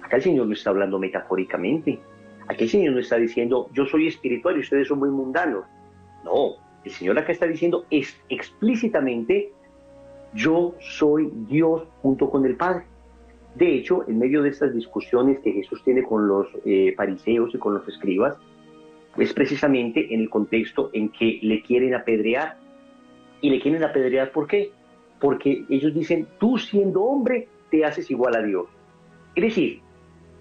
[0.01, 1.99] Acá el Señor no está hablando metafóricamente.
[2.47, 5.65] Aquí el Señor no está diciendo, yo soy espiritual y ustedes son muy mundanos.
[6.23, 9.51] No, el Señor acá está diciendo es explícitamente,
[10.33, 12.85] yo soy Dios junto con el Padre.
[13.55, 17.57] De hecho, en medio de estas discusiones que Jesús tiene con los eh, fariseos y
[17.57, 18.35] con los escribas,
[19.17, 22.57] es precisamente en el contexto en que le quieren apedrear.
[23.41, 24.71] Y le quieren apedrear, ¿por qué?
[25.19, 28.67] Porque ellos dicen, tú siendo hombre, te haces igual a Dios.
[29.35, 29.81] Es decir,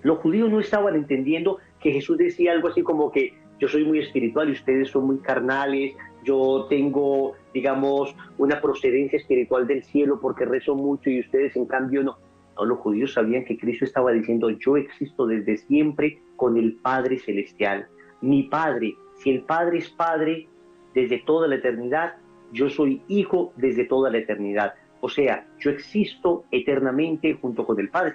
[0.02, 3.98] los judíos no estaban entendiendo que Jesús decía algo así como que yo soy muy
[3.98, 10.44] espiritual y ustedes son muy carnales, yo tengo, digamos, una procedencia espiritual del cielo porque
[10.44, 12.18] rezo mucho y ustedes en cambio no.
[12.56, 17.18] No, los judíos sabían que Cristo estaba diciendo, yo existo desde siempre con el Padre
[17.18, 17.86] Celestial.
[18.20, 20.48] Mi Padre, si el Padre es Padre
[20.94, 22.16] desde toda la eternidad,
[22.52, 24.74] yo soy Hijo desde toda la eternidad.
[25.00, 28.14] O sea, yo existo eternamente junto con el Padre.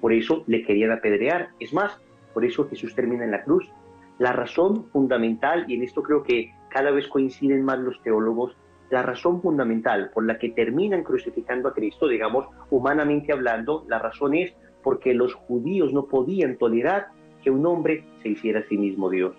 [0.00, 1.50] Por eso le querían apedrear.
[1.60, 1.98] Es más,
[2.34, 3.70] por eso Jesús termina en la cruz.
[4.18, 8.56] La razón fundamental, y en esto creo que cada vez coinciden más los teólogos,
[8.90, 14.34] la razón fundamental por la que terminan crucificando a Cristo, digamos, humanamente hablando, la razón
[14.34, 17.08] es porque los judíos no podían tolerar
[17.42, 19.34] que un hombre se hiciera a sí mismo Dios.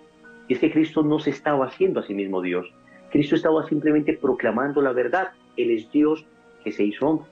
[0.48, 2.72] Y es que Cristo no se estaba haciendo a sí mismo Dios.
[3.10, 5.32] Cristo estaba simplemente proclamando la verdad.
[5.56, 6.26] Él es Dios
[6.64, 7.28] que se hizo hombre.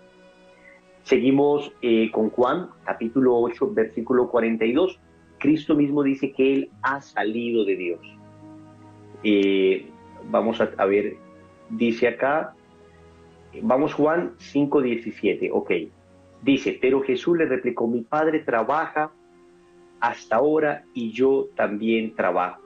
[1.03, 4.99] Seguimos eh, con Juan, capítulo 8, versículo 42.
[5.39, 8.01] Cristo mismo dice que Él ha salido de Dios.
[9.25, 9.87] Eh,
[10.31, 11.17] vamos a, a, ver,
[11.71, 12.55] dice acá,
[13.63, 15.73] vamos Juan 5, 17, ok.
[16.43, 19.13] Dice, pero Jesús le replicó, mi Padre trabaja
[20.01, 22.63] hasta ahora y yo también trabajo.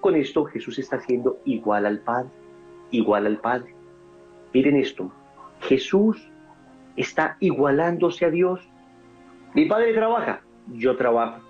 [0.00, 2.30] Con esto Jesús está haciendo igual al Padre,
[2.90, 3.74] igual al Padre.
[4.52, 5.10] Miren esto,
[5.60, 6.30] Jesús
[6.96, 8.60] está igualándose a Dios.
[9.54, 11.40] Mi Padre trabaja, yo trabajo.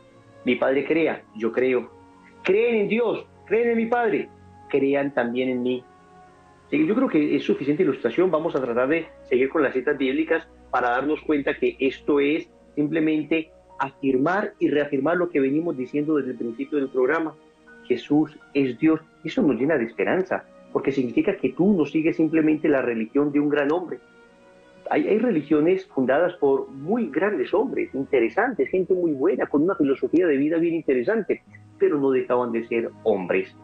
[0.44, 1.90] Mi Padre crea, yo creo.
[2.42, 4.28] Creen en Dios, creen en mi Padre,
[4.68, 5.84] crean también en mí.
[6.70, 8.30] Yo creo que es suficiente ilustración.
[8.30, 12.50] Vamos a tratar de seguir con las citas bíblicas para darnos cuenta que esto es
[12.74, 17.34] simplemente afirmar y reafirmar lo que venimos diciendo desde el principio del programa.
[17.86, 19.00] Jesús es Dios.
[19.24, 23.40] Eso nos llena de esperanza, porque significa que tú no sigues simplemente la religión de
[23.40, 23.98] un gran hombre.
[24.90, 30.26] Hay, hay, religiones fundadas por muy grandes hombres, interesantes, gente muy buena, con una filosofía
[30.26, 31.42] de vida bien interesante,
[31.78, 33.54] pero no dejaban de ser hombres.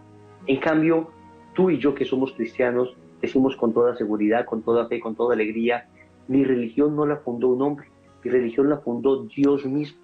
[0.46, 1.11] En cambio,
[1.55, 5.35] tú y yo que somos cristianos, decimos con toda seguridad, con toda fe, con toda
[5.35, 5.87] alegría,
[6.29, 7.88] mi religión no la fundó un hombre,
[8.22, 9.98] mi religión la fundó Dios mismo.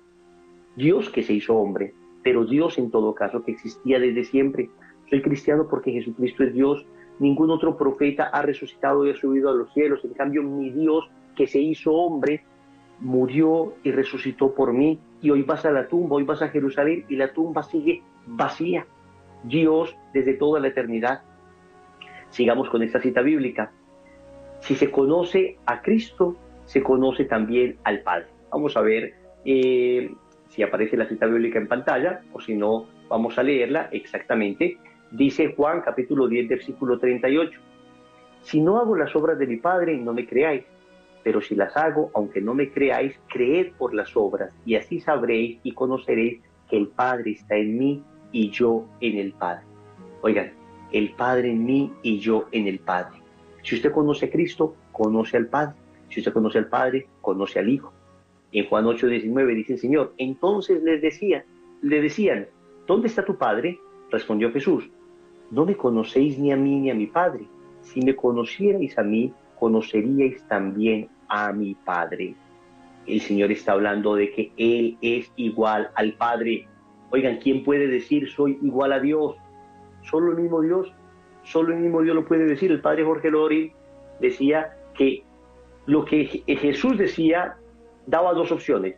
[0.76, 4.70] Dios que se hizo hombre, pero Dios en todo caso que existía desde siempre.
[5.08, 6.86] Soy cristiano porque Jesucristo es Dios.
[7.18, 10.04] Ningún otro profeta ha resucitado y ha subido a los cielos.
[10.04, 12.44] En cambio, mi Dios que se hizo hombre
[13.00, 14.98] murió y resucitó por mí.
[15.22, 18.86] Y hoy vas a la tumba, hoy vas a Jerusalén y la tumba sigue vacía.
[19.44, 21.22] Dios desde toda la eternidad.
[22.30, 23.72] Sigamos con esta cita bíblica.
[24.60, 28.26] Si se conoce a Cristo, se conoce también al Padre.
[28.50, 30.10] Vamos a ver eh,
[30.48, 34.78] si aparece la cita bíblica en pantalla o si no, vamos a leerla exactamente.
[35.10, 37.58] Dice Juan capítulo 10, versículo 38.
[38.42, 40.64] Si no hago las obras de mi Padre, no me creáis,
[41.24, 45.58] pero si las hago, aunque no me creáis, creed por las obras, y así sabréis
[45.62, 49.64] y conoceréis que el Padre está en mí y yo en el Padre.
[50.22, 50.52] Oigan,
[50.92, 53.18] el Padre en mí y yo en el Padre.
[53.62, 55.74] Si usted conoce a Cristo, conoce al Padre.
[56.10, 57.92] Si usted conoce al Padre, conoce al Hijo.
[58.52, 61.44] En Juan 8:19 dice el Señor, entonces les decían,
[61.82, 62.46] le decían,
[62.86, 63.78] ¿dónde está tu Padre?
[64.10, 64.88] Respondió Jesús,
[65.50, 67.46] no me conocéis ni a mí ni a mi Padre.
[67.82, 72.34] Si me conocierais a mí, conoceríais también a mi Padre.
[73.06, 76.66] El Señor está hablando de que Él es igual al Padre.
[77.10, 79.36] Oigan, ¿quién puede decir soy igual a Dios?
[80.02, 80.92] Solo el mismo Dios.
[81.44, 82.72] Solo el mismo Dios lo puede decir.
[82.72, 83.72] El Padre Jorge Lori
[84.20, 85.22] decía que
[85.86, 87.56] lo que Jesús decía
[88.06, 88.96] daba dos opciones.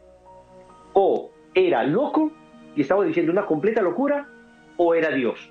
[0.92, 2.32] O era loco
[2.76, 4.28] y estaba diciendo una completa locura,
[4.76, 5.50] o era Dios.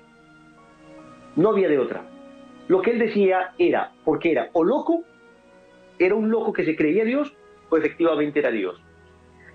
[1.36, 2.02] No había de otra.
[2.68, 5.02] Lo que él decía era, porque era o loco,
[5.98, 7.34] era un loco que se creía Dios,
[7.68, 8.80] o efectivamente era Dios.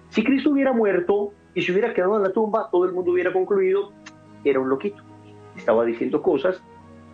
[0.10, 3.34] Si Cristo hubiera muerto y se hubiera quedado en la tumba, todo el mundo hubiera
[3.34, 3.92] concluido,
[4.44, 5.02] era un loquito.
[5.56, 6.62] Estaba diciendo cosas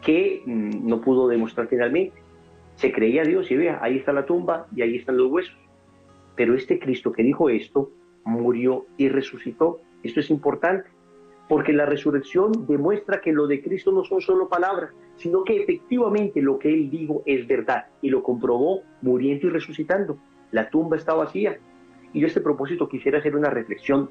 [0.01, 2.21] que mm, no pudo demostrar finalmente.
[2.79, 5.53] Se creía Dios y vea, ahí está la tumba y ahí están los huesos.
[6.37, 7.91] Pero este Cristo que dijo esto
[8.23, 9.81] murió y resucitó.
[10.01, 10.89] Esto es importante,
[11.49, 16.41] porque la resurrección demuestra que lo de Cristo no son solo palabras, sino que efectivamente
[16.41, 20.17] lo que él dijo es verdad y lo comprobó muriendo y resucitando.
[20.51, 21.59] La tumba está vacía.
[22.13, 24.09] Y yo a este propósito quisiera hacer una reflexión.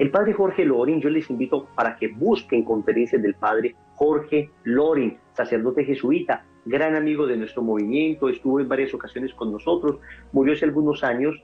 [0.00, 5.18] El padre Jorge Lorin, yo les invito para que busquen conferencias del padre Jorge Lorin,
[5.34, 9.98] sacerdote jesuita, gran amigo de nuestro movimiento, estuvo en varias ocasiones con nosotros,
[10.32, 11.42] murió hace algunos años.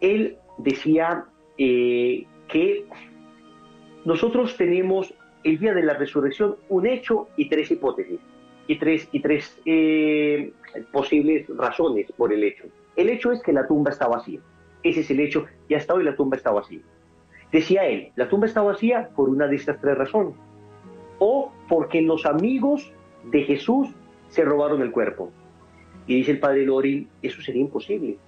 [0.00, 1.26] Él decía
[1.58, 2.86] eh, que
[4.04, 8.20] nosotros tenemos el día de la resurrección un hecho y tres hipótesis
[8.66, 10.52] y tres, y tres eh,
[10.92, 12.64] posibles razones por el hecho.
[12.96, 14.40] El hecho es que la tumba está vacía.
[14.82, 16.80] Ese es el hecho y hasta hoy la tumba está vacía.
[17.52, 20.34] Decía él, la tumba está vacía por una de estas tres razones.
[21.18, 22.92] O porque los amigos
[23.24, 23.88] de Jesús
[24.30, 25.30] se robaron el cuerpo.
[26.06, 28.18] Y dice el padre Lorin, eso sería imposible.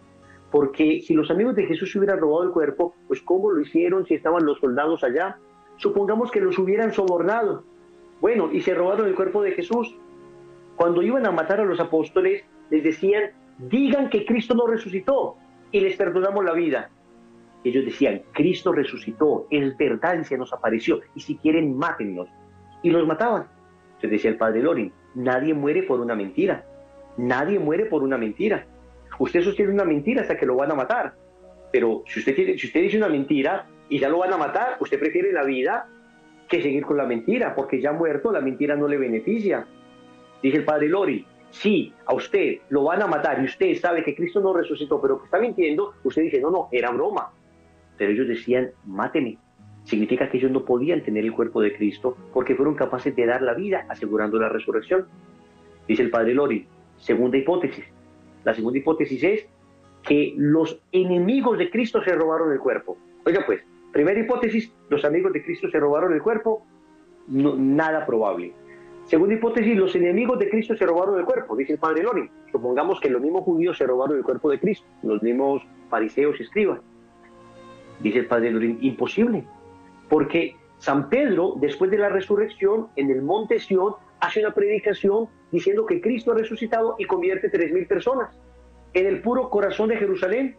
[0.50, 4.04] Porque si los amigos de Jesús se hubieran robado el cuerpo, pues ¿cómo lo hicieron
[4.04, 5.38] si estaban los soldados allá?
[5.76, 7.64] Supongamos que los hubieran sobornado.
[8.20, 9.96] Bueno, y se robaron el cuerpo de Jesús.
[10.76, 15.36] Cuando iban a matar a los apóstoles, les decían, digan que Cristo no resucitó
[15.70, 16.90] y les perdonamos la vida.
[17.64, 22.28] Ellos decían, Cristo resucitó, es verdad se nos apareció, y si quieren, mátennos.
[22.82, 23.46] Y los mataban.
[23.94, 26.64] Entonces decía el padre Lorin, nadie muere por una mentira.
[27.16, 28.66] Nadie muere por una mentira.
[29.18, 31.14] Usted sostiene una mentira hasta que lo van a matar.
[31.70, 35.44] Pero si usted, dice una mentira y ya lo van a matar, usted prefiere la
[35.44, 35.88] vida
[36.48, 39.66] que seguir con la mentira, porque ya muerto la mentira no le beneficia.
[40.42, 44.14] Dice el padre Lori, si a usted lo van a matar y usted sabe que
[44.14, 47.31] Cristo no resucitó, pero que está mintiendo, usted dice, no, no, era broma.
[47.96, 49.38] Pero ellos decían, máteme.
[49.85, 53.42] Significa que ellos no podían tener el cuerpo de Cristo porque fueron capaces de dar
[53.42, 55.07] la vida asegurando la resurrección.
[55.88, 56.66] Dice el padre Lori,
[56.99, 57.85] segunda hipótesis.
[58.45, 59.47] La segunda hipótesis es
[60.03, 62.97] que los enemigos de Cristo se robaron el cuerpo.
[63.25, 63.61] Oiga pues,
[63.92, 66.64] primera hipótesis, los amigos de Cristo se robaron el cuerpo,
[67.28, 68.53] nada probable.
[69.05, 72.30] Segunda hipótesis, los enemigos de Cristo se robaron el cuerpo, dice el padre Lori.
[72.51, 76.45] Supongamos que los mismos judíos se robaron el cuerpo de Cristo, los mismos fariseos y
[76.45, 76.80] escribas.
[78.01, 79.45] Dice el padre Lori, imposible,
[80.12, 85.86] porque San Pedro, después de la resurrección, en el monte Sión, hace una predicación diciendo
[85.86, 88.36] que Cristo ha resucitado y convierte tres mil personas
[88.92, 90.54] en el puro corazón de Jerusalén.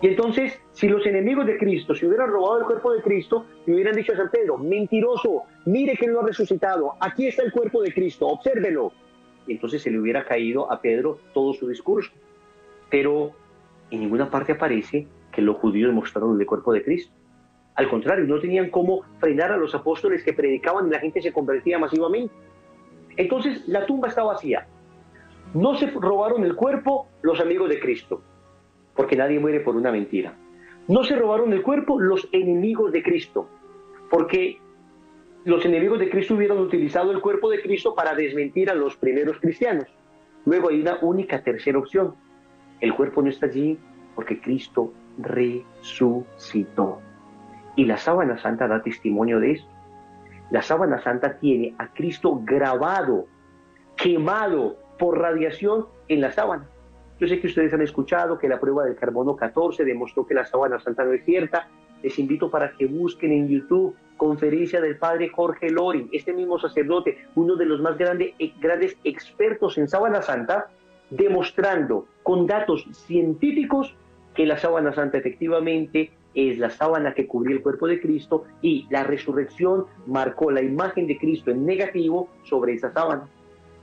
[0.00, 3.74] Y entonces, si los enemigos de Cristo se hubieran robado el cuerpo de Cristo, le
[3.74, 7.82] hubieran dicho a San Pedro, mentiroso, mire que no ha resucitado, aquí está el cuerpo
[7.82, 8.92] de Cristo, obsérvelo.
[9.48, 12.12] Y entonces se le hubiera caído a Pedro todo su discurso.
[12.88, 13.32] Pero
[13.90, 17.12] en ninguna parte aparece que los judíos mostraron el cuerpo de Cristo.
[17.74, 21.32] Al contrario, no tenían cómo frenar a los apóstoles que predicaban y la gente se
[21.32, 22.34] convertía masivamente.
[23.16, 24.66] Entonces, la tumba está vacía.
[25.54, 28.22] No se robaron el cuerpo los amigos de Cristo,
[28.94, 30.34] porque nadie muere por una mentira.
[30.88, 33.48] No se robaron el cuerpo los enemigos de Cristo,
[34.10, 34.58] porque
[35.44, 39.38] los enemigos de Cristo hubieran utilizado el cuerpo de Cristo para desmentir a los primeros
[39.38, 39.86] cristianos.
[40.44, 42.14] Luego hay una única tercera opción.
[42.80, 43.78] El cuerpo no está allí
[44.14, 47.00] porque Cristo resucitó.
[47.80, 49.70] Y la sábana santa da testimonio de esto.
[50.50, 53.24] La sábana santa tiene a Cristo grabado,
[53.96, 56.68] quemado por radiación en la sábana.
[57.18, 60.44] Yo sé que ustedes han escuchado que la prueba del carbono 14 demostró que la
[60.44, 61.68] sábana santa no es cierta.
[62.02, 67.24] Les invito para que busquen en YouTube conferencia del padre Jorge Loring, este mismo sacerdote,
[67.34, 70.66] uno de los más grandes expertos en sábana santa,
[71.08, 73.96] demostrando con datos científicos
[74.34, 78.86] que la sábana santa efectivamente es la sábana que cubría el cuerpo de Cristo y
[78.90, 83.28] la resurrección marcó la imagen de Cristo en negativo sobre esa sábana.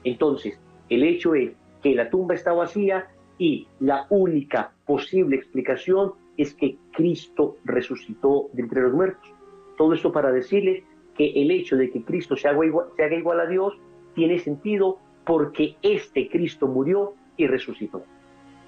[0.03, 1.51] Entonces, el hecho es
[1.83, 8.63] que la tumba está vacía y la única posible explicación es que Cristo resucitó de
[8.63, 9.29] entre los muertos.
[9.77, 10.83] Todo esto para decirles
[11.15, 13.77] que el hecho de que Cristo se se haga igual a Dios
[14.15, 18.03] tiene sentido porque este Cristo murió y resucitó.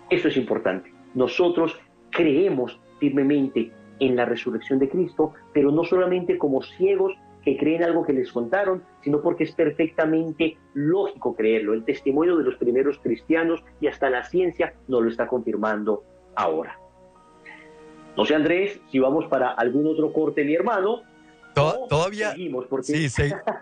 [0.10, 0.92] Eso es importante.
[1.14, 1.80] Nosotros
[2.12, 8.06] creemos firmemente en la resurrección de Cristo, pero no solamente como ciegos que creen algo
[8.06, 11.74] que les contaron, sino porque es perfectamente lógico creerlo.
[11.74, 16.04] El testimonio de los primeros cristianos y hasta la ciencia nos lo está confirmando
[16.36, 16.78] ahora.
[18.18, 21.04] No sé, Andrés, si vamos para algún otro corte, mi hermano.
[21.54, 23.10] todavía seguimos porque...
[23.10, 23.10] sí,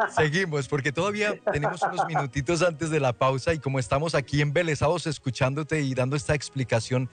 [0.09, 5.05] seguimos porque todavía tenemos unos minutitos antes de la pausa y como estamos aquí embelesados
[5.05, 7.09] escuchándote y dando esta explicación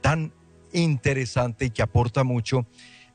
[0.00, 0.32] tan
[0.72, 2.66] interesante y que aporta mucho,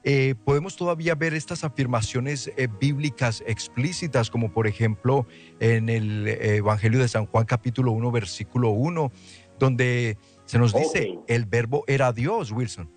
[0.04, 5.26] eh, podemos todavía ver estas afirmaciones eh, bíblicas explícitas, como por ejemplo
[5.60, 9.12] en el Evangelio de San Juan capítulo 1, versículo 1,
[9.60, 12.89] donde se nos dice, el verbo era Dios, Wilson.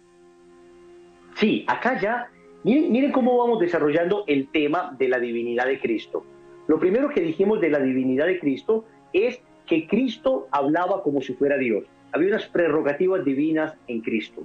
[1.37, 2.29] Sí, acá ya,
[2.65, 6.25] miren, miren cómo vamos desarrollando el tema de la divinidad de Cristo.
[6.67, 11.35] Lo primero que dijimos de la divinidad de Cristo es que Cristo hablaba como si
[11.35, 11.85] fuera Dios.
[12.17, 14.43] Había unas prerrogativas divinas en Cristo.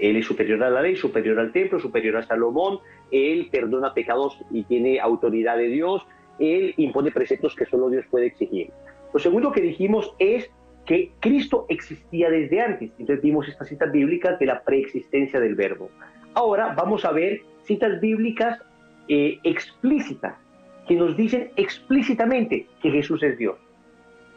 [0.00, 2.78] Él es superior a la ley, superior al templo, superior a Salomón,
[3.10, 6.02] Él perdona pecados y tiene autoridad de Dios,
[6.38, 8.70] Él impone preceptos que solo Dios puede exigir.
[9.12, 10.50] Lo segundo que dijimos es
[10.86, 12.90] que Cristo existía desde antes.
[12.98, 15.90] Entonces vimos estas citas bíblicas de la preexistencia del verbo.
[16.32, 18.62] Ahora vamos a ver citas bíblicas
[19.08, 20.36] eh, explícitas
[20.88, 23.58] que nos dicen explícitamente que Jesús es Dios.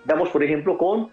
[0.04, 1.12] Damos, por ejemplo, con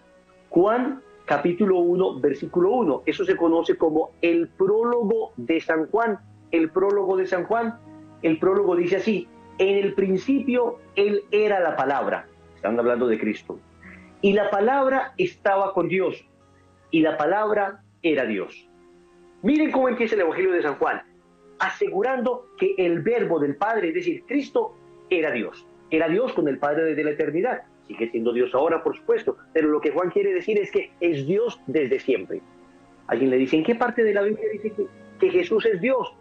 [0.49, 3.03] Juan capítulo 1, versículo 1.
[3.05, 6.19] Eso se conoce como el prólogo de San Juan.
[6.51, 7.77] El prólogo de San Juan.
[8.21, 12.27] El prólogo dice así, en el principio Él era la palabra.
[12.55, 13.59] Están hablando de Cristo.
[14.21, 16.25] Y la palabra estaba con Dios.
[16.91, 18.69] Y la palabra era Dios.
[19.41, 21.03] Miren cómo empieza el Evangelio de San Juan,
[21.59, 24.75] asegurando que el verbo del Padre, es decir, Cristo,
[25.09, 25.67] era Dios.
[25.91, 29.69] Era Dios con el Padre desde la eternidad sigue siendo Dios ahora, por supuesto, pero
[29.69, 32.41] lo que Juan quiere decir es que es Dios desde siempre.
[33.07, 34.73] Alguien le dice, ¿en qué parte de la Biblia dice
[35.19, 36.13] que, Jesús es Dios?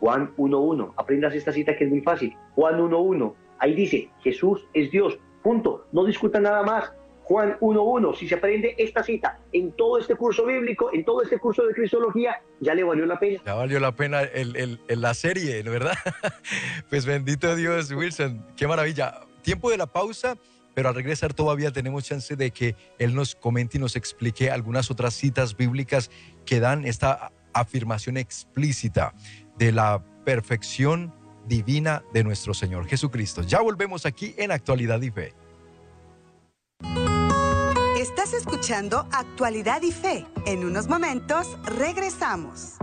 [0.00, 2.36] Juan 1.1, aprendas esta cita que es muy fácil.
[2.54, 6.92] Juan 1.1, ahí dice, Jesús es Dios, punto, no discuta nada más.
[7.24, 11.38] Juan 1.1, si se aprende esta cita en todo este curso bíblico, en todo este
[11.38, 13.40] curso de Cristología, ya le valió la pena.
[13.46, 15.94] Ya valió la pena el, la serie, ¿verdad?
[16.90, 19.20] pues bendito Dios, Wilson, qué maravilla.
[19.42, 20.36] Tiempo de la pausa
[20.74, 24.90] pero al regresar todavía tenemos chance de que Él nos comente y nos explique algunas
[24.90, 26.10] otras citas bíblicas
[26.44, 29.14] que dan esta afirmación explícita
[29.58, 31.14] de la perfección
[31.46, 33.42] divina de nuestro Señor Jesucristo.
[33.42, 35.34] Ya volvemos aquí en Actualidad y Fe.
[37.98, 40.26] Estás escuchando Actualidad y Fe.
[40.46, 42.76] En unos momentos regresamos.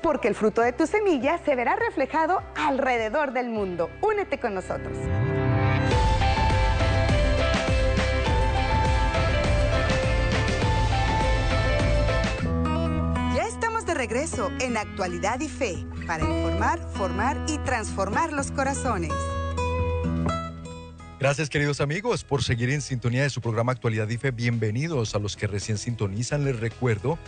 [0.00, 3.90] Porque el fruto de tu semilla se verá reflejado alrededor del mundo.
[4.02, 4.96] Únete con nosotros.
[14.06, 19.14] Regreso en Actualidad y Fe para informar, formar y transformar los corazones.
[21.18, 24.30] Gracias queridos amigos por seguir en sintonía de su programa Actualidad y Fe.
[24.30, 26.44] Bienvenidos a los que recién sintonizan.
[26.44, 27.18] Les recuerdo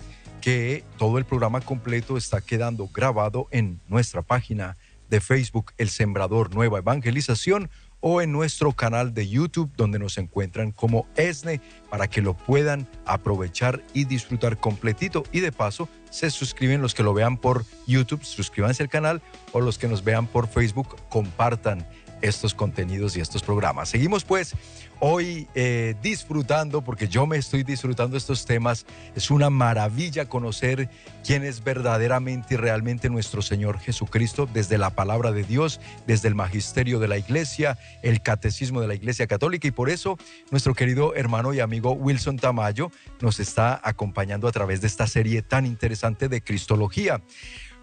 [0.43, 4.77] que todo el programa completo está quedando grabado en nuestra página
[5.09, 7.71] de Facebook El Sembrador Nueva Evangelización
[8.01, 12.87] o en nuestro canal de YouTube donde nos encuentran como ESNE para que lo puedan
[13.05, 15.25] aprovechar y disfrutar completito.
[15.33, 19.23] Y de paso, se suscriben los que lo vean por YouTube, suscríbanse al canal
[19.53, 21.87] o los que nos vean por Facebook, compartan
[22.23, 23.89] estos contenidos y estos programas.
[23.89, 24.55] Seguimos pues
[25.01, 28.87] hoy eh, disfrutando, porque yo me estoy disfrutando estos temas.
[29.15, 30.89] Es una maravilla conocer
[31.25, 36.35] quién es verdaderamente y realmente nuestro Señor Jesucristo desde la palabra de Dios, desde el
[36.35, 39.69] magisterio de la iglesia, el catecismo de la iglesia católica.
[39.69, 40.19] Y por eso
[40.51, 42.91] nuestro querido hermano y amigo Wilson Tamayo
[43.21, 47.23] nos está acompañando a través de esta serie tan interesante de Cristología.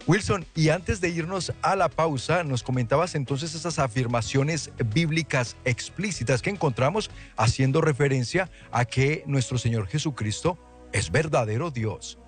[0.06, 6.41] Wilson, y antes de irnos a la pausa, nos comentabas entonces esas afirmaciones bíblicas explícitas
[6.41, 10.58] que encontramos haciendo referencia a que nuestro Señor Jesucristo
[10.91, 12.20] es verdadero Dios.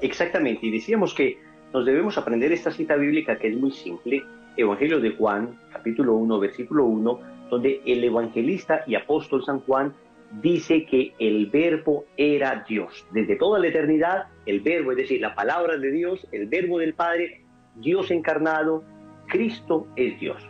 [0.00, 1.38] Exactamente, y decíamos que
[1.72, 4.22] nos debemos aprender esta cita bíblica que es muy simple,
[4.56, 7.20] Evangelio de Juan, capítulo 1, versículo 1,
[7.50, 9.92] donde el evangelista y apóstol San Juan
[10.40, 13.04] dice que el verbo era Dios.
[13.10, 16.94] Desde toda la eternidad, el verbo, es decir, la palabra de Dios, el verbo del
[16.94, 17.44] Padre,
[17.76, 18.84] Dios encarnado,
[19.28, 20.42] Cristo es Dios.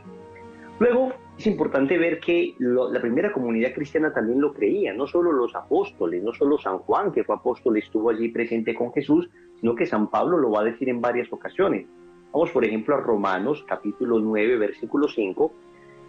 [0.78, 5.54] Luego, es importante ver que la primera comunidad cristiana también lo creía, no solo los
[5.54, 9.28] apóstoles, no solo San Juan, que fue apóstol, estuvo allí presente con Jesús,
[9.60, 11.86] sino que San Pablo lo va a decir en varias ocasiones.
[12.32, 15.52] Vamos, por ejemplo, a Romanos, capítulo 9, versículo 5,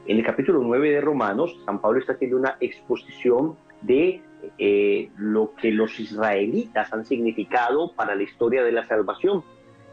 [0.05, 4.21] en el capítulo 9 de Romanos, San Pablo está haciendo una exposición de
[4.57, 9.43] eh, lo que los israelitas han significado para la historia de la salvación.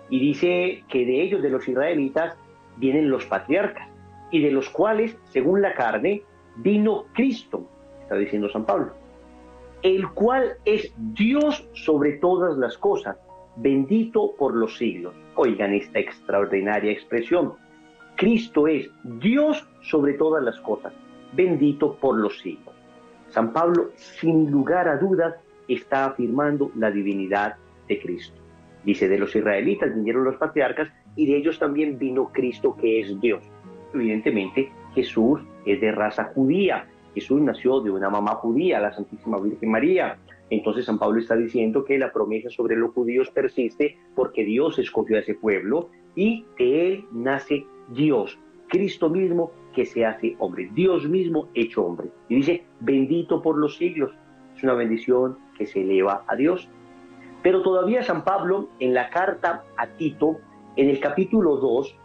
[0.09, 2.36] Y dice que de ellos, de los israelitas,
[2.76, 3.88] vienen los patriarcas,
[4.30, 6.22] y de los cuales, según la carne,
[6.57, 7.68] vino Cristo,
[8.03, 8.93] está diciendo San Pablo,
[9.82, 13.16] el cual es Dios sobre todas las cosas,
[13.57, 15.14] bendito por los siglos.
[15.36, 17.55] Oigan esta extraordinaria expresión
[18.20, 20.93] Cristo es Dios sobre todas las cosas,
[21.32, 22.74] bendito por los siglos.
[23.31, 25.35] San Pablo, sin lugar a dudas,
[25.68, 27.57] está afirmando la divinidad
[27.89, 28.37] de Cristo.
[28.85, 33.20] Dice, de los israelitas vinieron los patriarcas y de ellos también vino Cristo que es
[33.20, 33.43] Dios.
[33.95, 36.87] Evidentemente, Jesús es de raza judía.
[37.14, 40.18] Jesús nació de una mamá judía, la Santísima Virgen María.
[40.49, 45.16] Entonces San Pablo está diciendo que la promesa sobre los judíos persiste porque Dios escogió
[45.16, 48.39] a ese pueblo y de él nace Dios,
[48.71, 52.09] Cristo mismo que se hace hombre, Dios mismo hecho hombre.
[52.29, 54.12] Y dice, bendito por los siglos.
[54.57, 56.68] Es una bendición que se eleva a Dios.
[57.43, 60.39] Pero todavía San Pablo en la carta a Tito,
[60.77, 61.97] en el capítulo 2,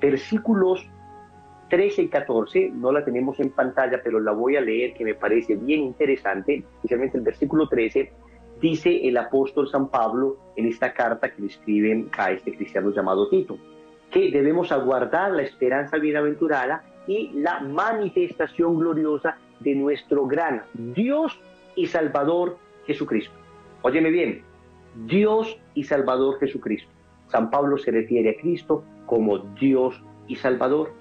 [0.00, 0.86] versículos
[1.70, 5.14] 13 y 14, no la tenemos en pantalla, pero la voy a leer que me
[5.14, 8.12] parece bien interesante, especialmente el versículo 13,
[8.60, 13.28] dice el apóstol San Pablo en esta carta que le escriben a este cristiano llamado
[13.28, 13.58] Tito
[14.10, 21.38] que debemos aguardar la esperanza bienaventurada y la manifestación gloriosa de nuestro gran Dios
[21.74, 23.34] y Salvador Jesucristo.
[23.82, 24.42] Óyeme bien,
[25.06, 26.90] Dios y Salvador Jesucristo.
[27.28, 30.92] San Pablo se refiere a Cristo como Dios y Salvador.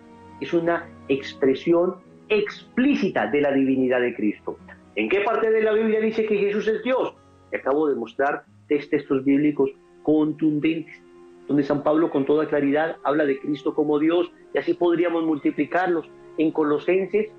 [0.42, 1.96] Es una expresión
[2.30, 4.58] explícita de la divinidad de Cristo.
[4.96, 7.16] ¿En qué parte de la Biblia dice que Jesús es Dios?
[7.56, 9.72] acabo de mostrar textos bíblicos
[10.04, 11.02] contundentes
[11.48, 16.10] donde San Pablo con toda claridad habla de Cristo como Dios y así podríamos multiplicarlos.
[16.38, 17.32] En Colosenses,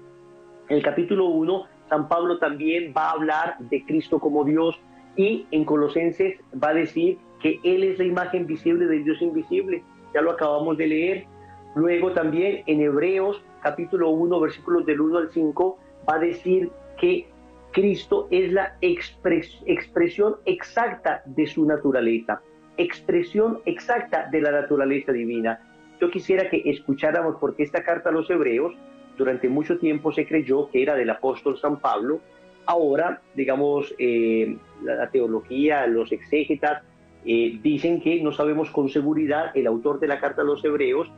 [0.68, 4.74] en el capítulo 1, San Pablo también va a hablar de Cristo como Dios
[5.16, 9.82] Y en Colosenses va a decir que Él es la imagen visible del Dios invisible.
[10.14, 11.26] Ya lo acabamos de leer.
[11.74, 15.78] Luego también en Hebreos capítulo 1, versículos del 1 al 5,
[16.08, 17.28] va a decir que
[17.72, 22.40] Cristo es la expresión exacta de su naturaleza,
[22.76, 25.60] expresión exacta de la naturaleza divina.
[26.00, 28.74] Yo quisiera que escucháramos porque esta carta a los hebreos
[29.16, 32.20] durante mucho tiempo se creyó que era del apóstol San Pablo.
[32.66, 36.82] Ahora, digamos, eh, la, teología, los exégetas
[37.24, 41.10] eh, dicen que no sabemos con seguridad el autor de la carta a los hebreos.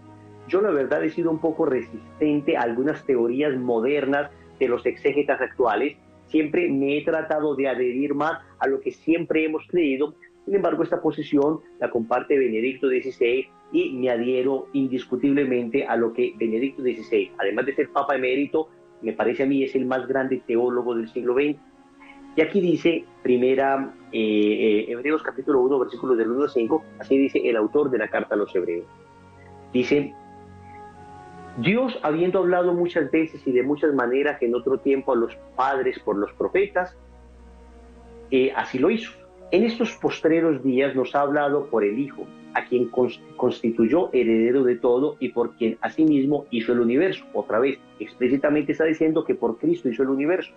[0.46, 4.30] Yo la verdad he sido un poco resistente a algunas teorías modernas
[4.60, 5.96] de los exégetas actuales.
[6.28, 10.14] Siempre me he tratado de adherir más a lo que siempre hemos creído.
[10.48, 16.32] Sin embargo, esta posición la comparte Benedicto XVI y me adhiero indiscutiblemente a lo que
[16.38, 18.70] Benedicto XVI, además de ser Papa emérito,
[19.02, 21.58] me parece a mí es el más grande teólogo del siglo XX.
[22.34, 27.18] Y aquí dice, primera, eh, eh, Hebreos capítulo 1, versículos del 1 al 5, así
[27.18, 28.86] dice el autor de la carta a los Hebreos.
[29.74, 30.14] Dice,
[31.58, 35.98] Dios, habiendo hablado muchas veces y de muchas maneras en otro tiempo a los padres
[35.98, 36.96] por los profetas,
[38.30, 39.17] eh, así lo hizo.
[39.50, 42.90] En estos postreros días nos ha hablado por el Hijo, a quien
[43.36, 47.24] constituyó heredero de todo y por quien asimismo hizo el universo.
[47.32, 50.52] Otra vez, explícitamente está diciendo que por Cristo hizo el universo,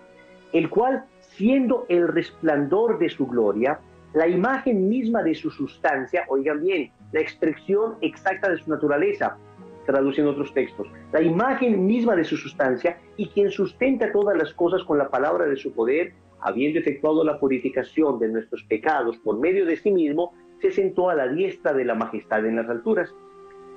[0.52, 3.80] el cual, siendo el resplandor de su gloria,
[4.14, 9.38] la imagen misma de su sustancia, oigan bien, la expresión exacta de su naturaleza,
[9.86, 14.54] traduce en otros textos, la imagen misma de su sustancia y quien sustenta todas las
[14.54, 16.12] cosas con la palabra de su poder,
[16.42, 21.16] habiendo efectuado la purificación de nuestros pecados por medio de sí mismo, se sentó a
[21.16, 23.14] la diestra de la majestad en las alturas,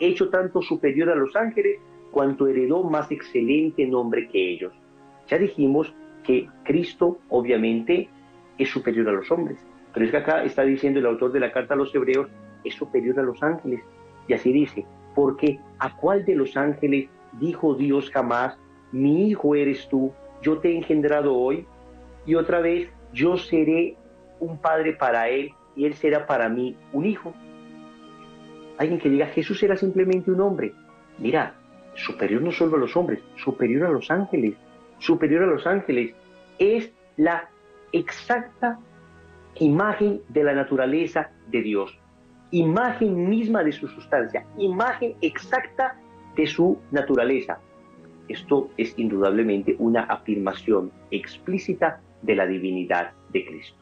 [0.00, 1.78] hecho tanto superior a los ángeles
[2.10, 4.72] cuanto heredó más excelente nombre que ellos.
[5.28, 5.92] Ya dijimos
[6.22, 8.08] que Cristo obviamente
[8.58, 9.58] es superior a los hombres,
[9.92, 12.28] pero es que acá está diciendo el autor de la carta a los hebreos,
[12.64, 13.80] es superior a los ángeles.
[14.28, 17.08] Y así dice, porque ¿a cuál de los ángeles
[17.40, 18.58] dijo Dios jamás,
[18.92, 20.12] mi hijo eres tú,
[20.42, 21.66] yo te he engendrado hoy?
[22.26, 23.96] Y otra vez, yo seré
[24.40, 27.34] un padre para él y él será para mí un hijo.
[28.78, 30.72] Alguien que diga, Jesús era simplemente un hombre.
[31.18, 31.54] Mira,
[31.94, 34.54] superior no solo a los hombres, superior a los ángeles,
[34.98, 36.14] superior a los ángeles.
[36.58, 37.48] Es la
[37.92, 38.78] exacta
[39.56, 41.96] imagen de la naturaleza de Dios
[42.54, 45.96] imagen misma de su sustancia, imagen exacta
[46.36, 47.58] de su naturaleza.
[48.28, 53.76] Esto es indudablemente una afirmación explícita de la divinidad de Cristo.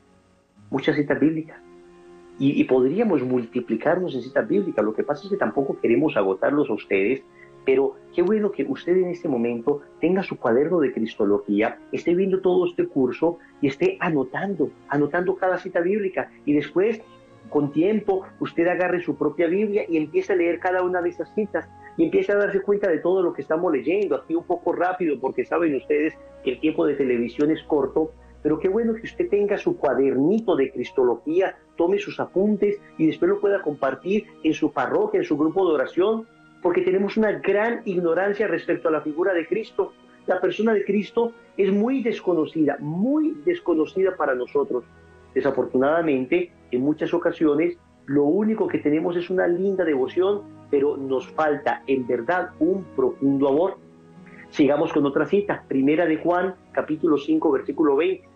[0.70, 1.58] Muchas citas bíblicas.
[2.38, 4.84] Y, podríamos multiplicarnos en citas bíblicas.
[4.84, 7.22] Lo que pasa es que tampoco queremos agotarlos a ustedes,
[7.64, 12.40] pero qué bueno que usted en este momento tenga su cuaderno de Cristología, esté viendo
[12.40, 16.32] todo este curso y esté anotando, anotando cada cita bíblica.
[16.44, 17.00] Y después
[17.48, 21.32] con tiempo usted agarre su propia Biblia y empiece a leer cada una de esas
[21.34, 24.72] citas y empiece a darse cuenta de todo lo que estamos leyendo, aquí un poco
[24.72, 28.12] rápido porque saben ustedes que el tiempo de televisión es corto,
[28.42, 33.28] pero qué bueno que usted tenga su cuadernito de cristología, tome sus apuntes y después
[33.28, 36.26] lo pueda compartir en su parroquia, en su grupo de oración,
[36.60, 39.92] porque tenemos una gran ignorancia respecto a la figura de Cristo.
[40.26, 44.84] La persona de Cristo es muy desconocida, muy desconocida para nosotros.
[45.34, 51.82] Desafortunadamente, en muchas ocasiones, lo único que tenemos es una linda devoción, pero nos falta
[51.86, 53.76] en verdad un profundo amor.
[54.50, 58.31] Sigamos con otra cita, primera de Juan, capítulo 5, versículo 20.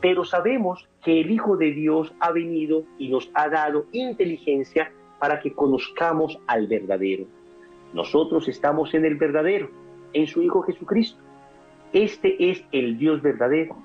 [0.00, 5.40] Pero sabemos que el Hijo de Dios ha venido y nos ha dado inteligencia para
[5.40, 7.26] que conozcamos al verdadero.
[7.92, 9.70] Nosotros estamos en el verdadero,
[10.12, 11.20] en su Hijo Jesucristo.
[11.92, 13.76] Este es el Dios verdadero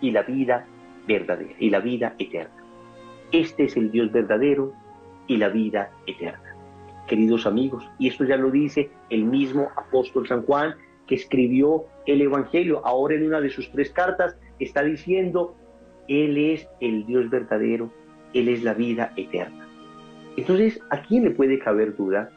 [0.00, 0.66] y la vida
[1.06, 2.54] verdadera y la vida eterna.
[3.32, 4.72] Este es el Dios verdadero
[5.26, 6.54] y la vida eterna.
[7.06, 10.74] Queridos amigos, y esto ya lo dice el mismo apóstol San Juan
[11.06, 15.54] que escribió el Evangelio, ahora en una de sus tres cartas, está diciendo,
[16.08, 17.90] Él es el Dios verdadero,
[18.34, 19.66] Él es la vida eterna.
[20.36, 22.30] Entonces, ¿a quién le puede caber duda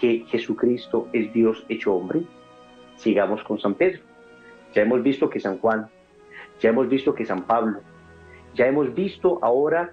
[0.00, 2.22] que Jesucristo es Dios hecho hombre?
[2.96, 4.00] Sigamos con San Pedro.
[4.74, 5.88] Ya hemos visto que San Juan,
[6.60, 7.80] ya hemos visto que San Pablo,
[8.54, 9.92] ya hemos visto ahora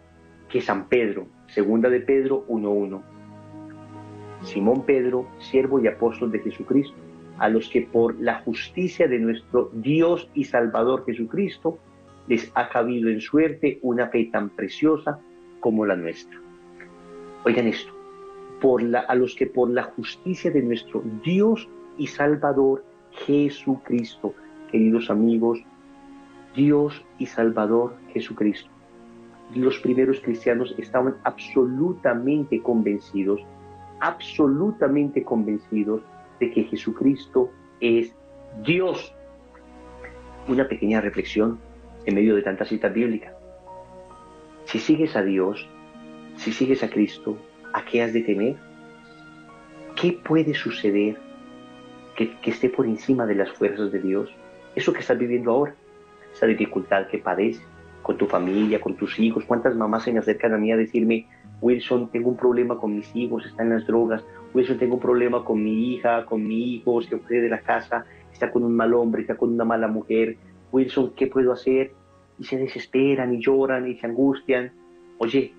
[0.49, 3.01] que San Pedro, segunda de Pedro 1.1,
[4.43, 6.95] Simón Pedro, siervo y apóstol de Jesucristo,
[7.41, 11.79] a los que por la justicia de nuestro Dios y Salvador Jesucristo
[12.27, 15.19] les ha cabido en suerte una fe tan preciosa
[15.59, 16.39] como la nuestra.
[17.43, 17.91] Oigan esto,
[19.07, 21.67] a los que por la justicia de nuestro Dios
[21.97, 22.85] y Salvador
[23.25, 24.35] Jesucristo,
[24.71, 25.57] queridos amigos,
[26.55, 28.69] Dios y Salvador Jesucristo.
[29.55, 33.41] los primeros cristianos estaban absolutamente convencidos,
[33.99, 36.03] absolutamente convencidos
[36.41, 38.13] de que Jesucristo es
[38.65, 39.15] Dios.
[40.47, 41.59] Una pequeña reflexión
[42.05, 43.33] en medio de tanta cita bíblica.
[44.65, 45.69] Si sigues a Dios,
[46.35, 47.37] si sigues a Cristo,
[47.73, 48.55] ¿a qué has de temer?
[49.95, 51.17] ¿Qué puede suceder
[52.15, 54.33] que, que esté por encima de las fuerzas de Dios?
[54.75, 55.75] Eso que estás viviendo ahora,
[56.33, 57.63] esa dificultad que padeces
[58.01, 59.45] con tu familia, con tus hijos.
[59.45, 61.27] ¿Cuántas mamás se me acercan a mí a decirme,
[61.61, 64.23] Wilson, tengo un problema con mis hijos, están en las drogas.
[64.53, 68.05] Wilson, tengo un problema con mi hija, con mi hijo, se fue de la casa,
[68.33, 70.37] está con un mal hombre, está con una mala mujer.
[70.71, 71.93] Wilson, ¿qué puedo hacer?
[72.39, 74.71] Y se desesperan y lloran y se angustian.
[75.19, 75.53] Oye,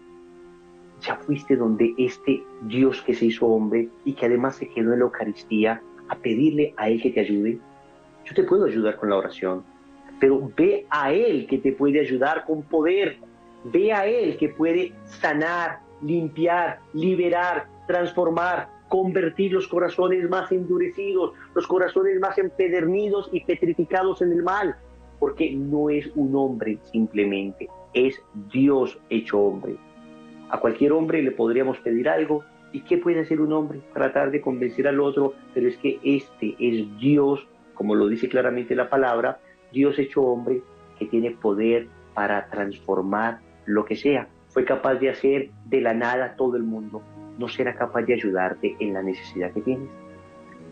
[1.03, 5.01] ya fuiste donde este Dios que se hizo hombre y que además se quedó en
[5.01, 7.59] la Eucaristía a pedirle a Él que te ayude.
[8.25, 9.65] Yo te puedo ayudar con la oración,
[10.21, 13.19] pero ve a Él que te puede ayudar con poder.
[13.65, 21.67] Ve a Él que puede sanar, limpiar, liberar, transformar, convertir los corazones más endurecidos, los
[21.67, 24.77] corazones más empedernidos y petrificados en el mal,
[25.19, 28.21] porque no es un hombre simplemente, es
[28.53, 29.77] Dios hecho hombre.
[30.51, 33.81] A cualquier hombre le podríamos pedir algo, ¿y qué puede hacer un hombre?
[33.95, 38.75] Tratar de convencer al otro, pero es que este es Dios, como lo dice claramente
[38.75, 39.41] la palabra,
[39.73, 40.63] Dios hecho hombre
[40.99, 46.37] que tiene poder para transformar lo que sea fue capaz de hacer de la nada
[46.37, 47.03] todo el mundo,
[47.39, 49.89] no será capaz de ayudarte en la necesidad que tienes.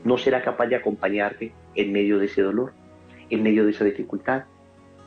[0.05, 2.72] No será capaz de acompañarte en medio de ese dolor,
[3.28, 4.45] en medio de esa dificultad.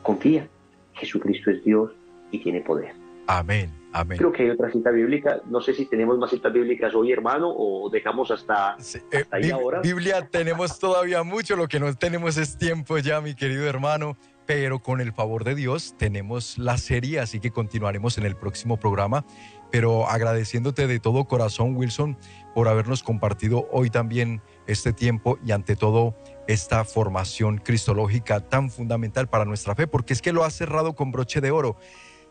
[0.01, 0.47] Confía,
[0.93, 1.91] Jesucristo es Dios
[2.31, 2.93] y tiene poder.
[3.27, 4.17] Amén, amén.
[4.17, 5.41] Creo que hay otra cita bíblica.
[5.45, 8.75] No sé si tenemos más citas bíblicas hoy, hermano, o dejamos hasta,
[9.11, 9.81] eh, ahí ahora.
[9.81, 14.79] Biblia tenemos todavía mucho, lo que no tenemos es tiempo ya, mi querido hermano pero
[14.79, 19.25] con el favor de Dios tenemos la serie, así que continuaremos en el próximo programa.
[19.71, 22.17] Pero agradeciéndote de todo corazón, Wilson,
[22.53, 26.15] por habernos compartido hoy también este tiempo y ante todo
[26.47, 31.11] esta formación cristológica tan fundamental para nuestra fe, porque es que lo ha cerrado con
[31.11, 31.77] broche de oro.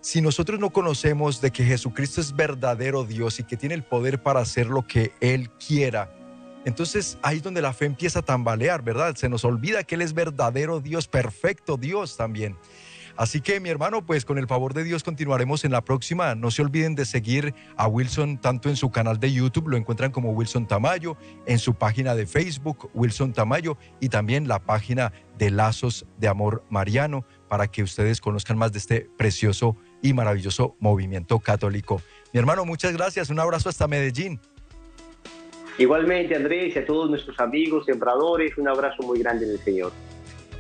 [0.00, 4.22] Si nosotros no conocemos de que Jesucristo es verdadero Dios y que tiene el poder
[4.22, 6.12] para hacer lo que Él quiera,
[6.64, 9.14] entonces ahí es donde la fe empieza a tambalear, ¿verdad?
[9.16, 12.56] Se nos olvida que Él es verdadero Dios, perfecto Dios también.
[13.16, 16.34] Así que mi hermano, pues con el favor de Dios continuaremos en la próxima.
[16.34, 20.10] No se olviden de seguir a Wilson tanto en su canal de YouTube, lo encuentran
[20.10, 25.50] como Wilson Tamayo, en su página de Facebook, Wilson Tamayo, y también la página de
[25.50, 31.38] Lazos de Amor Mariano, para que ustedes conozcan más de este precioso y maravilloso movimiento
[31.38, 32.00] católico.
[32.32, 33.28] Mi hermano, muchas gracias.
[33.28, 34.40] Un abrazo hasta Medellín.
[35.78, 39.92] Igualmente, Andrés, y a todos nuestros amigos, sembradores, un abrazo muy grande en el Señor.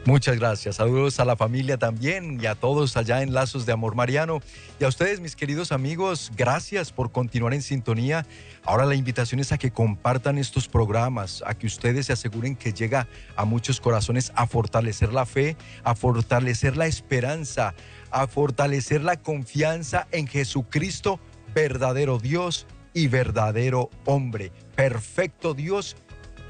[0.04, 0.76] Muchas gracias.
[0.76, 4.40] Saludos a la familia también y a todos allá en Lazos de Amor Mariano.
[4.80, 8.26] Y a ustedes, mis queridos amigos, gracias por continuar en sintonía.
[8.64, 12.72] Ahora la invitación es a que compartan estos programas, a que ustedes se aseguren que
[12.72, 13.06] llega
[13.36, 17.74] a muchos corazones a fortalecer la fe, a fortalecer la esperanza,
[18.10, 21.20] a fortalecer la confianza en Jesucristo,
[21.54, 25.96] verdadero Dios y verdadero hombre, perfecto Dios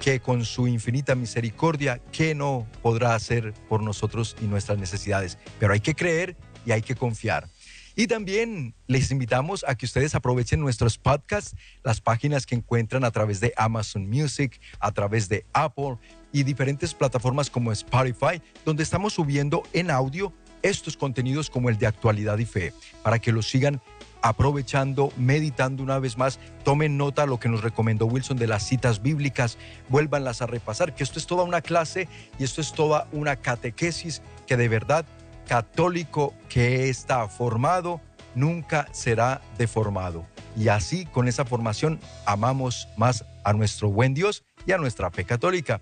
[0.01, 5.39] que con su infinita misericordia, ¿qué no podrá hacer por nosotros y nuestras necesidades?
[5.61, 6.37] Pero hay que creer
[6.67, 7.49] y hay que confiar.
[7.95, 13.11] Y también les invitamos a que ustedes aprovechen nuestros podcasts, las páginas que encuentran a
[13.11, 15.99] través de Amazon Music, a través de Apple
[16.33, 20.33] y diferentes plataformas como Spotify, donde estamos subiendo en audio
[20.63, 22.73] estos contenidos como el de actualidad y fe,
[23.03, 23.81] para que los sigan
[24.23, 29.03] aprovechando, meditando una vez más, tomen nota lo que nos recomendó Wilson de las citas
[29.03, 29.59] bíblicas,
[29.89, 32.09] vuélvanlas a repasar, que esto es toda una clase
[32.39, 35.05] y esto es toda una catequesis que de verdad
[35.47, 38.01] católico que está formado
[38.35, 40.25] nunca será deformado.
[40.57, 45.25] Y así, con esa formación, amamos más a nuestro buen Dios y a nuestra fe
[45.25, 45.81] católica.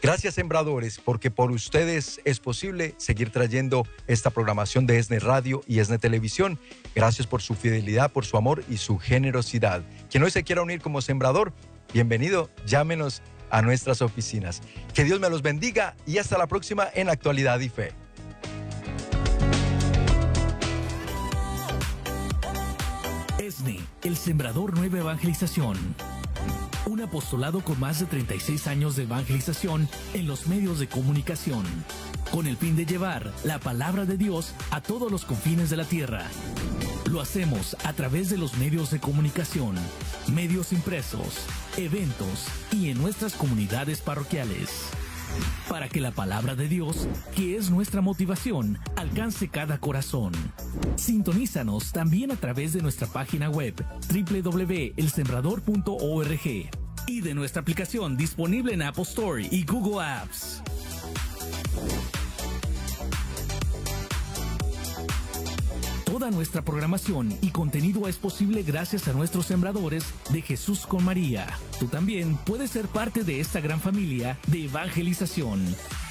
[0.00, 5.80] Gracias, sembradores, porque por ustedes es posible seguir trayendo esta programación de ESNE Radio y
[5.80, 6.58] ESNE Televisión.
[6.94, 9.82] Gracias por su fidelidad, por su amor y su generosidad.
[10.08, 11.52] Quien hoy se quiera unir como sembrador,
[11.92, 14.62] bienvenido, llámenos a nuestras oficinas.
[14.94, 17.92] Que Dios me los bendiga y hasta la próxima en Actualidad y Fe.
[23.40, 25.96] ESNE, el Sembrador Nueva Evangelización
[26.88, 31.64] un apostolado con más de 36 años de evangelización en los medios de comunicación,
[32.32, 35.84] con el fin de llevar la palabra de Dios a todos los confines de la
[35.84, 36.24] tierra.
[37.10, 39.76] Lo hacemos a través de los medios de comunicación,
[40.32, 44.90] medios impresos, eventos y en nuestras comunidades parroquiales.
[45.68, 50.32] Para que la palabra de Dios, que es nuestra motivación, alcance cada corazón.
[50.96, 53.74] Sintonízanos también a través de nuestra página web
[54.12, 56.70] www.elsembrador.org
[57.06, 60.62] y de nuestra aplicación disponible en Apple Store y Google Apps.
[66.18, 71.46] Toda nuestra programación y contenido es posible gracias a nuestros sembradores de Jesús con María.
[71.78, 75.60] Tú también puedes ser parte de esta gran familia de evangelización.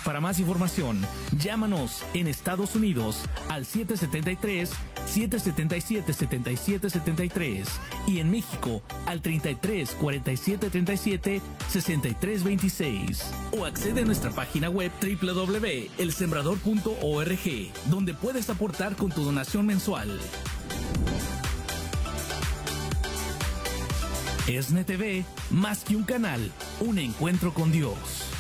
[0.08, 1.06] Para más información,
[1.38, 4.70] llámanos en Estados Unidos al 773
[5.06, 7.68] 777 7773
[8.08, 14.94] y en México al 33 47 37 63 26 o accede a nuestra página web
[15.02, 20.18] www.elsembrador.org donde puedes aportar con tu donación mensual.
[24.48, 26.50] ESNE TV, más que un canal,
[26.80, 28.37] un encuentro con Dios.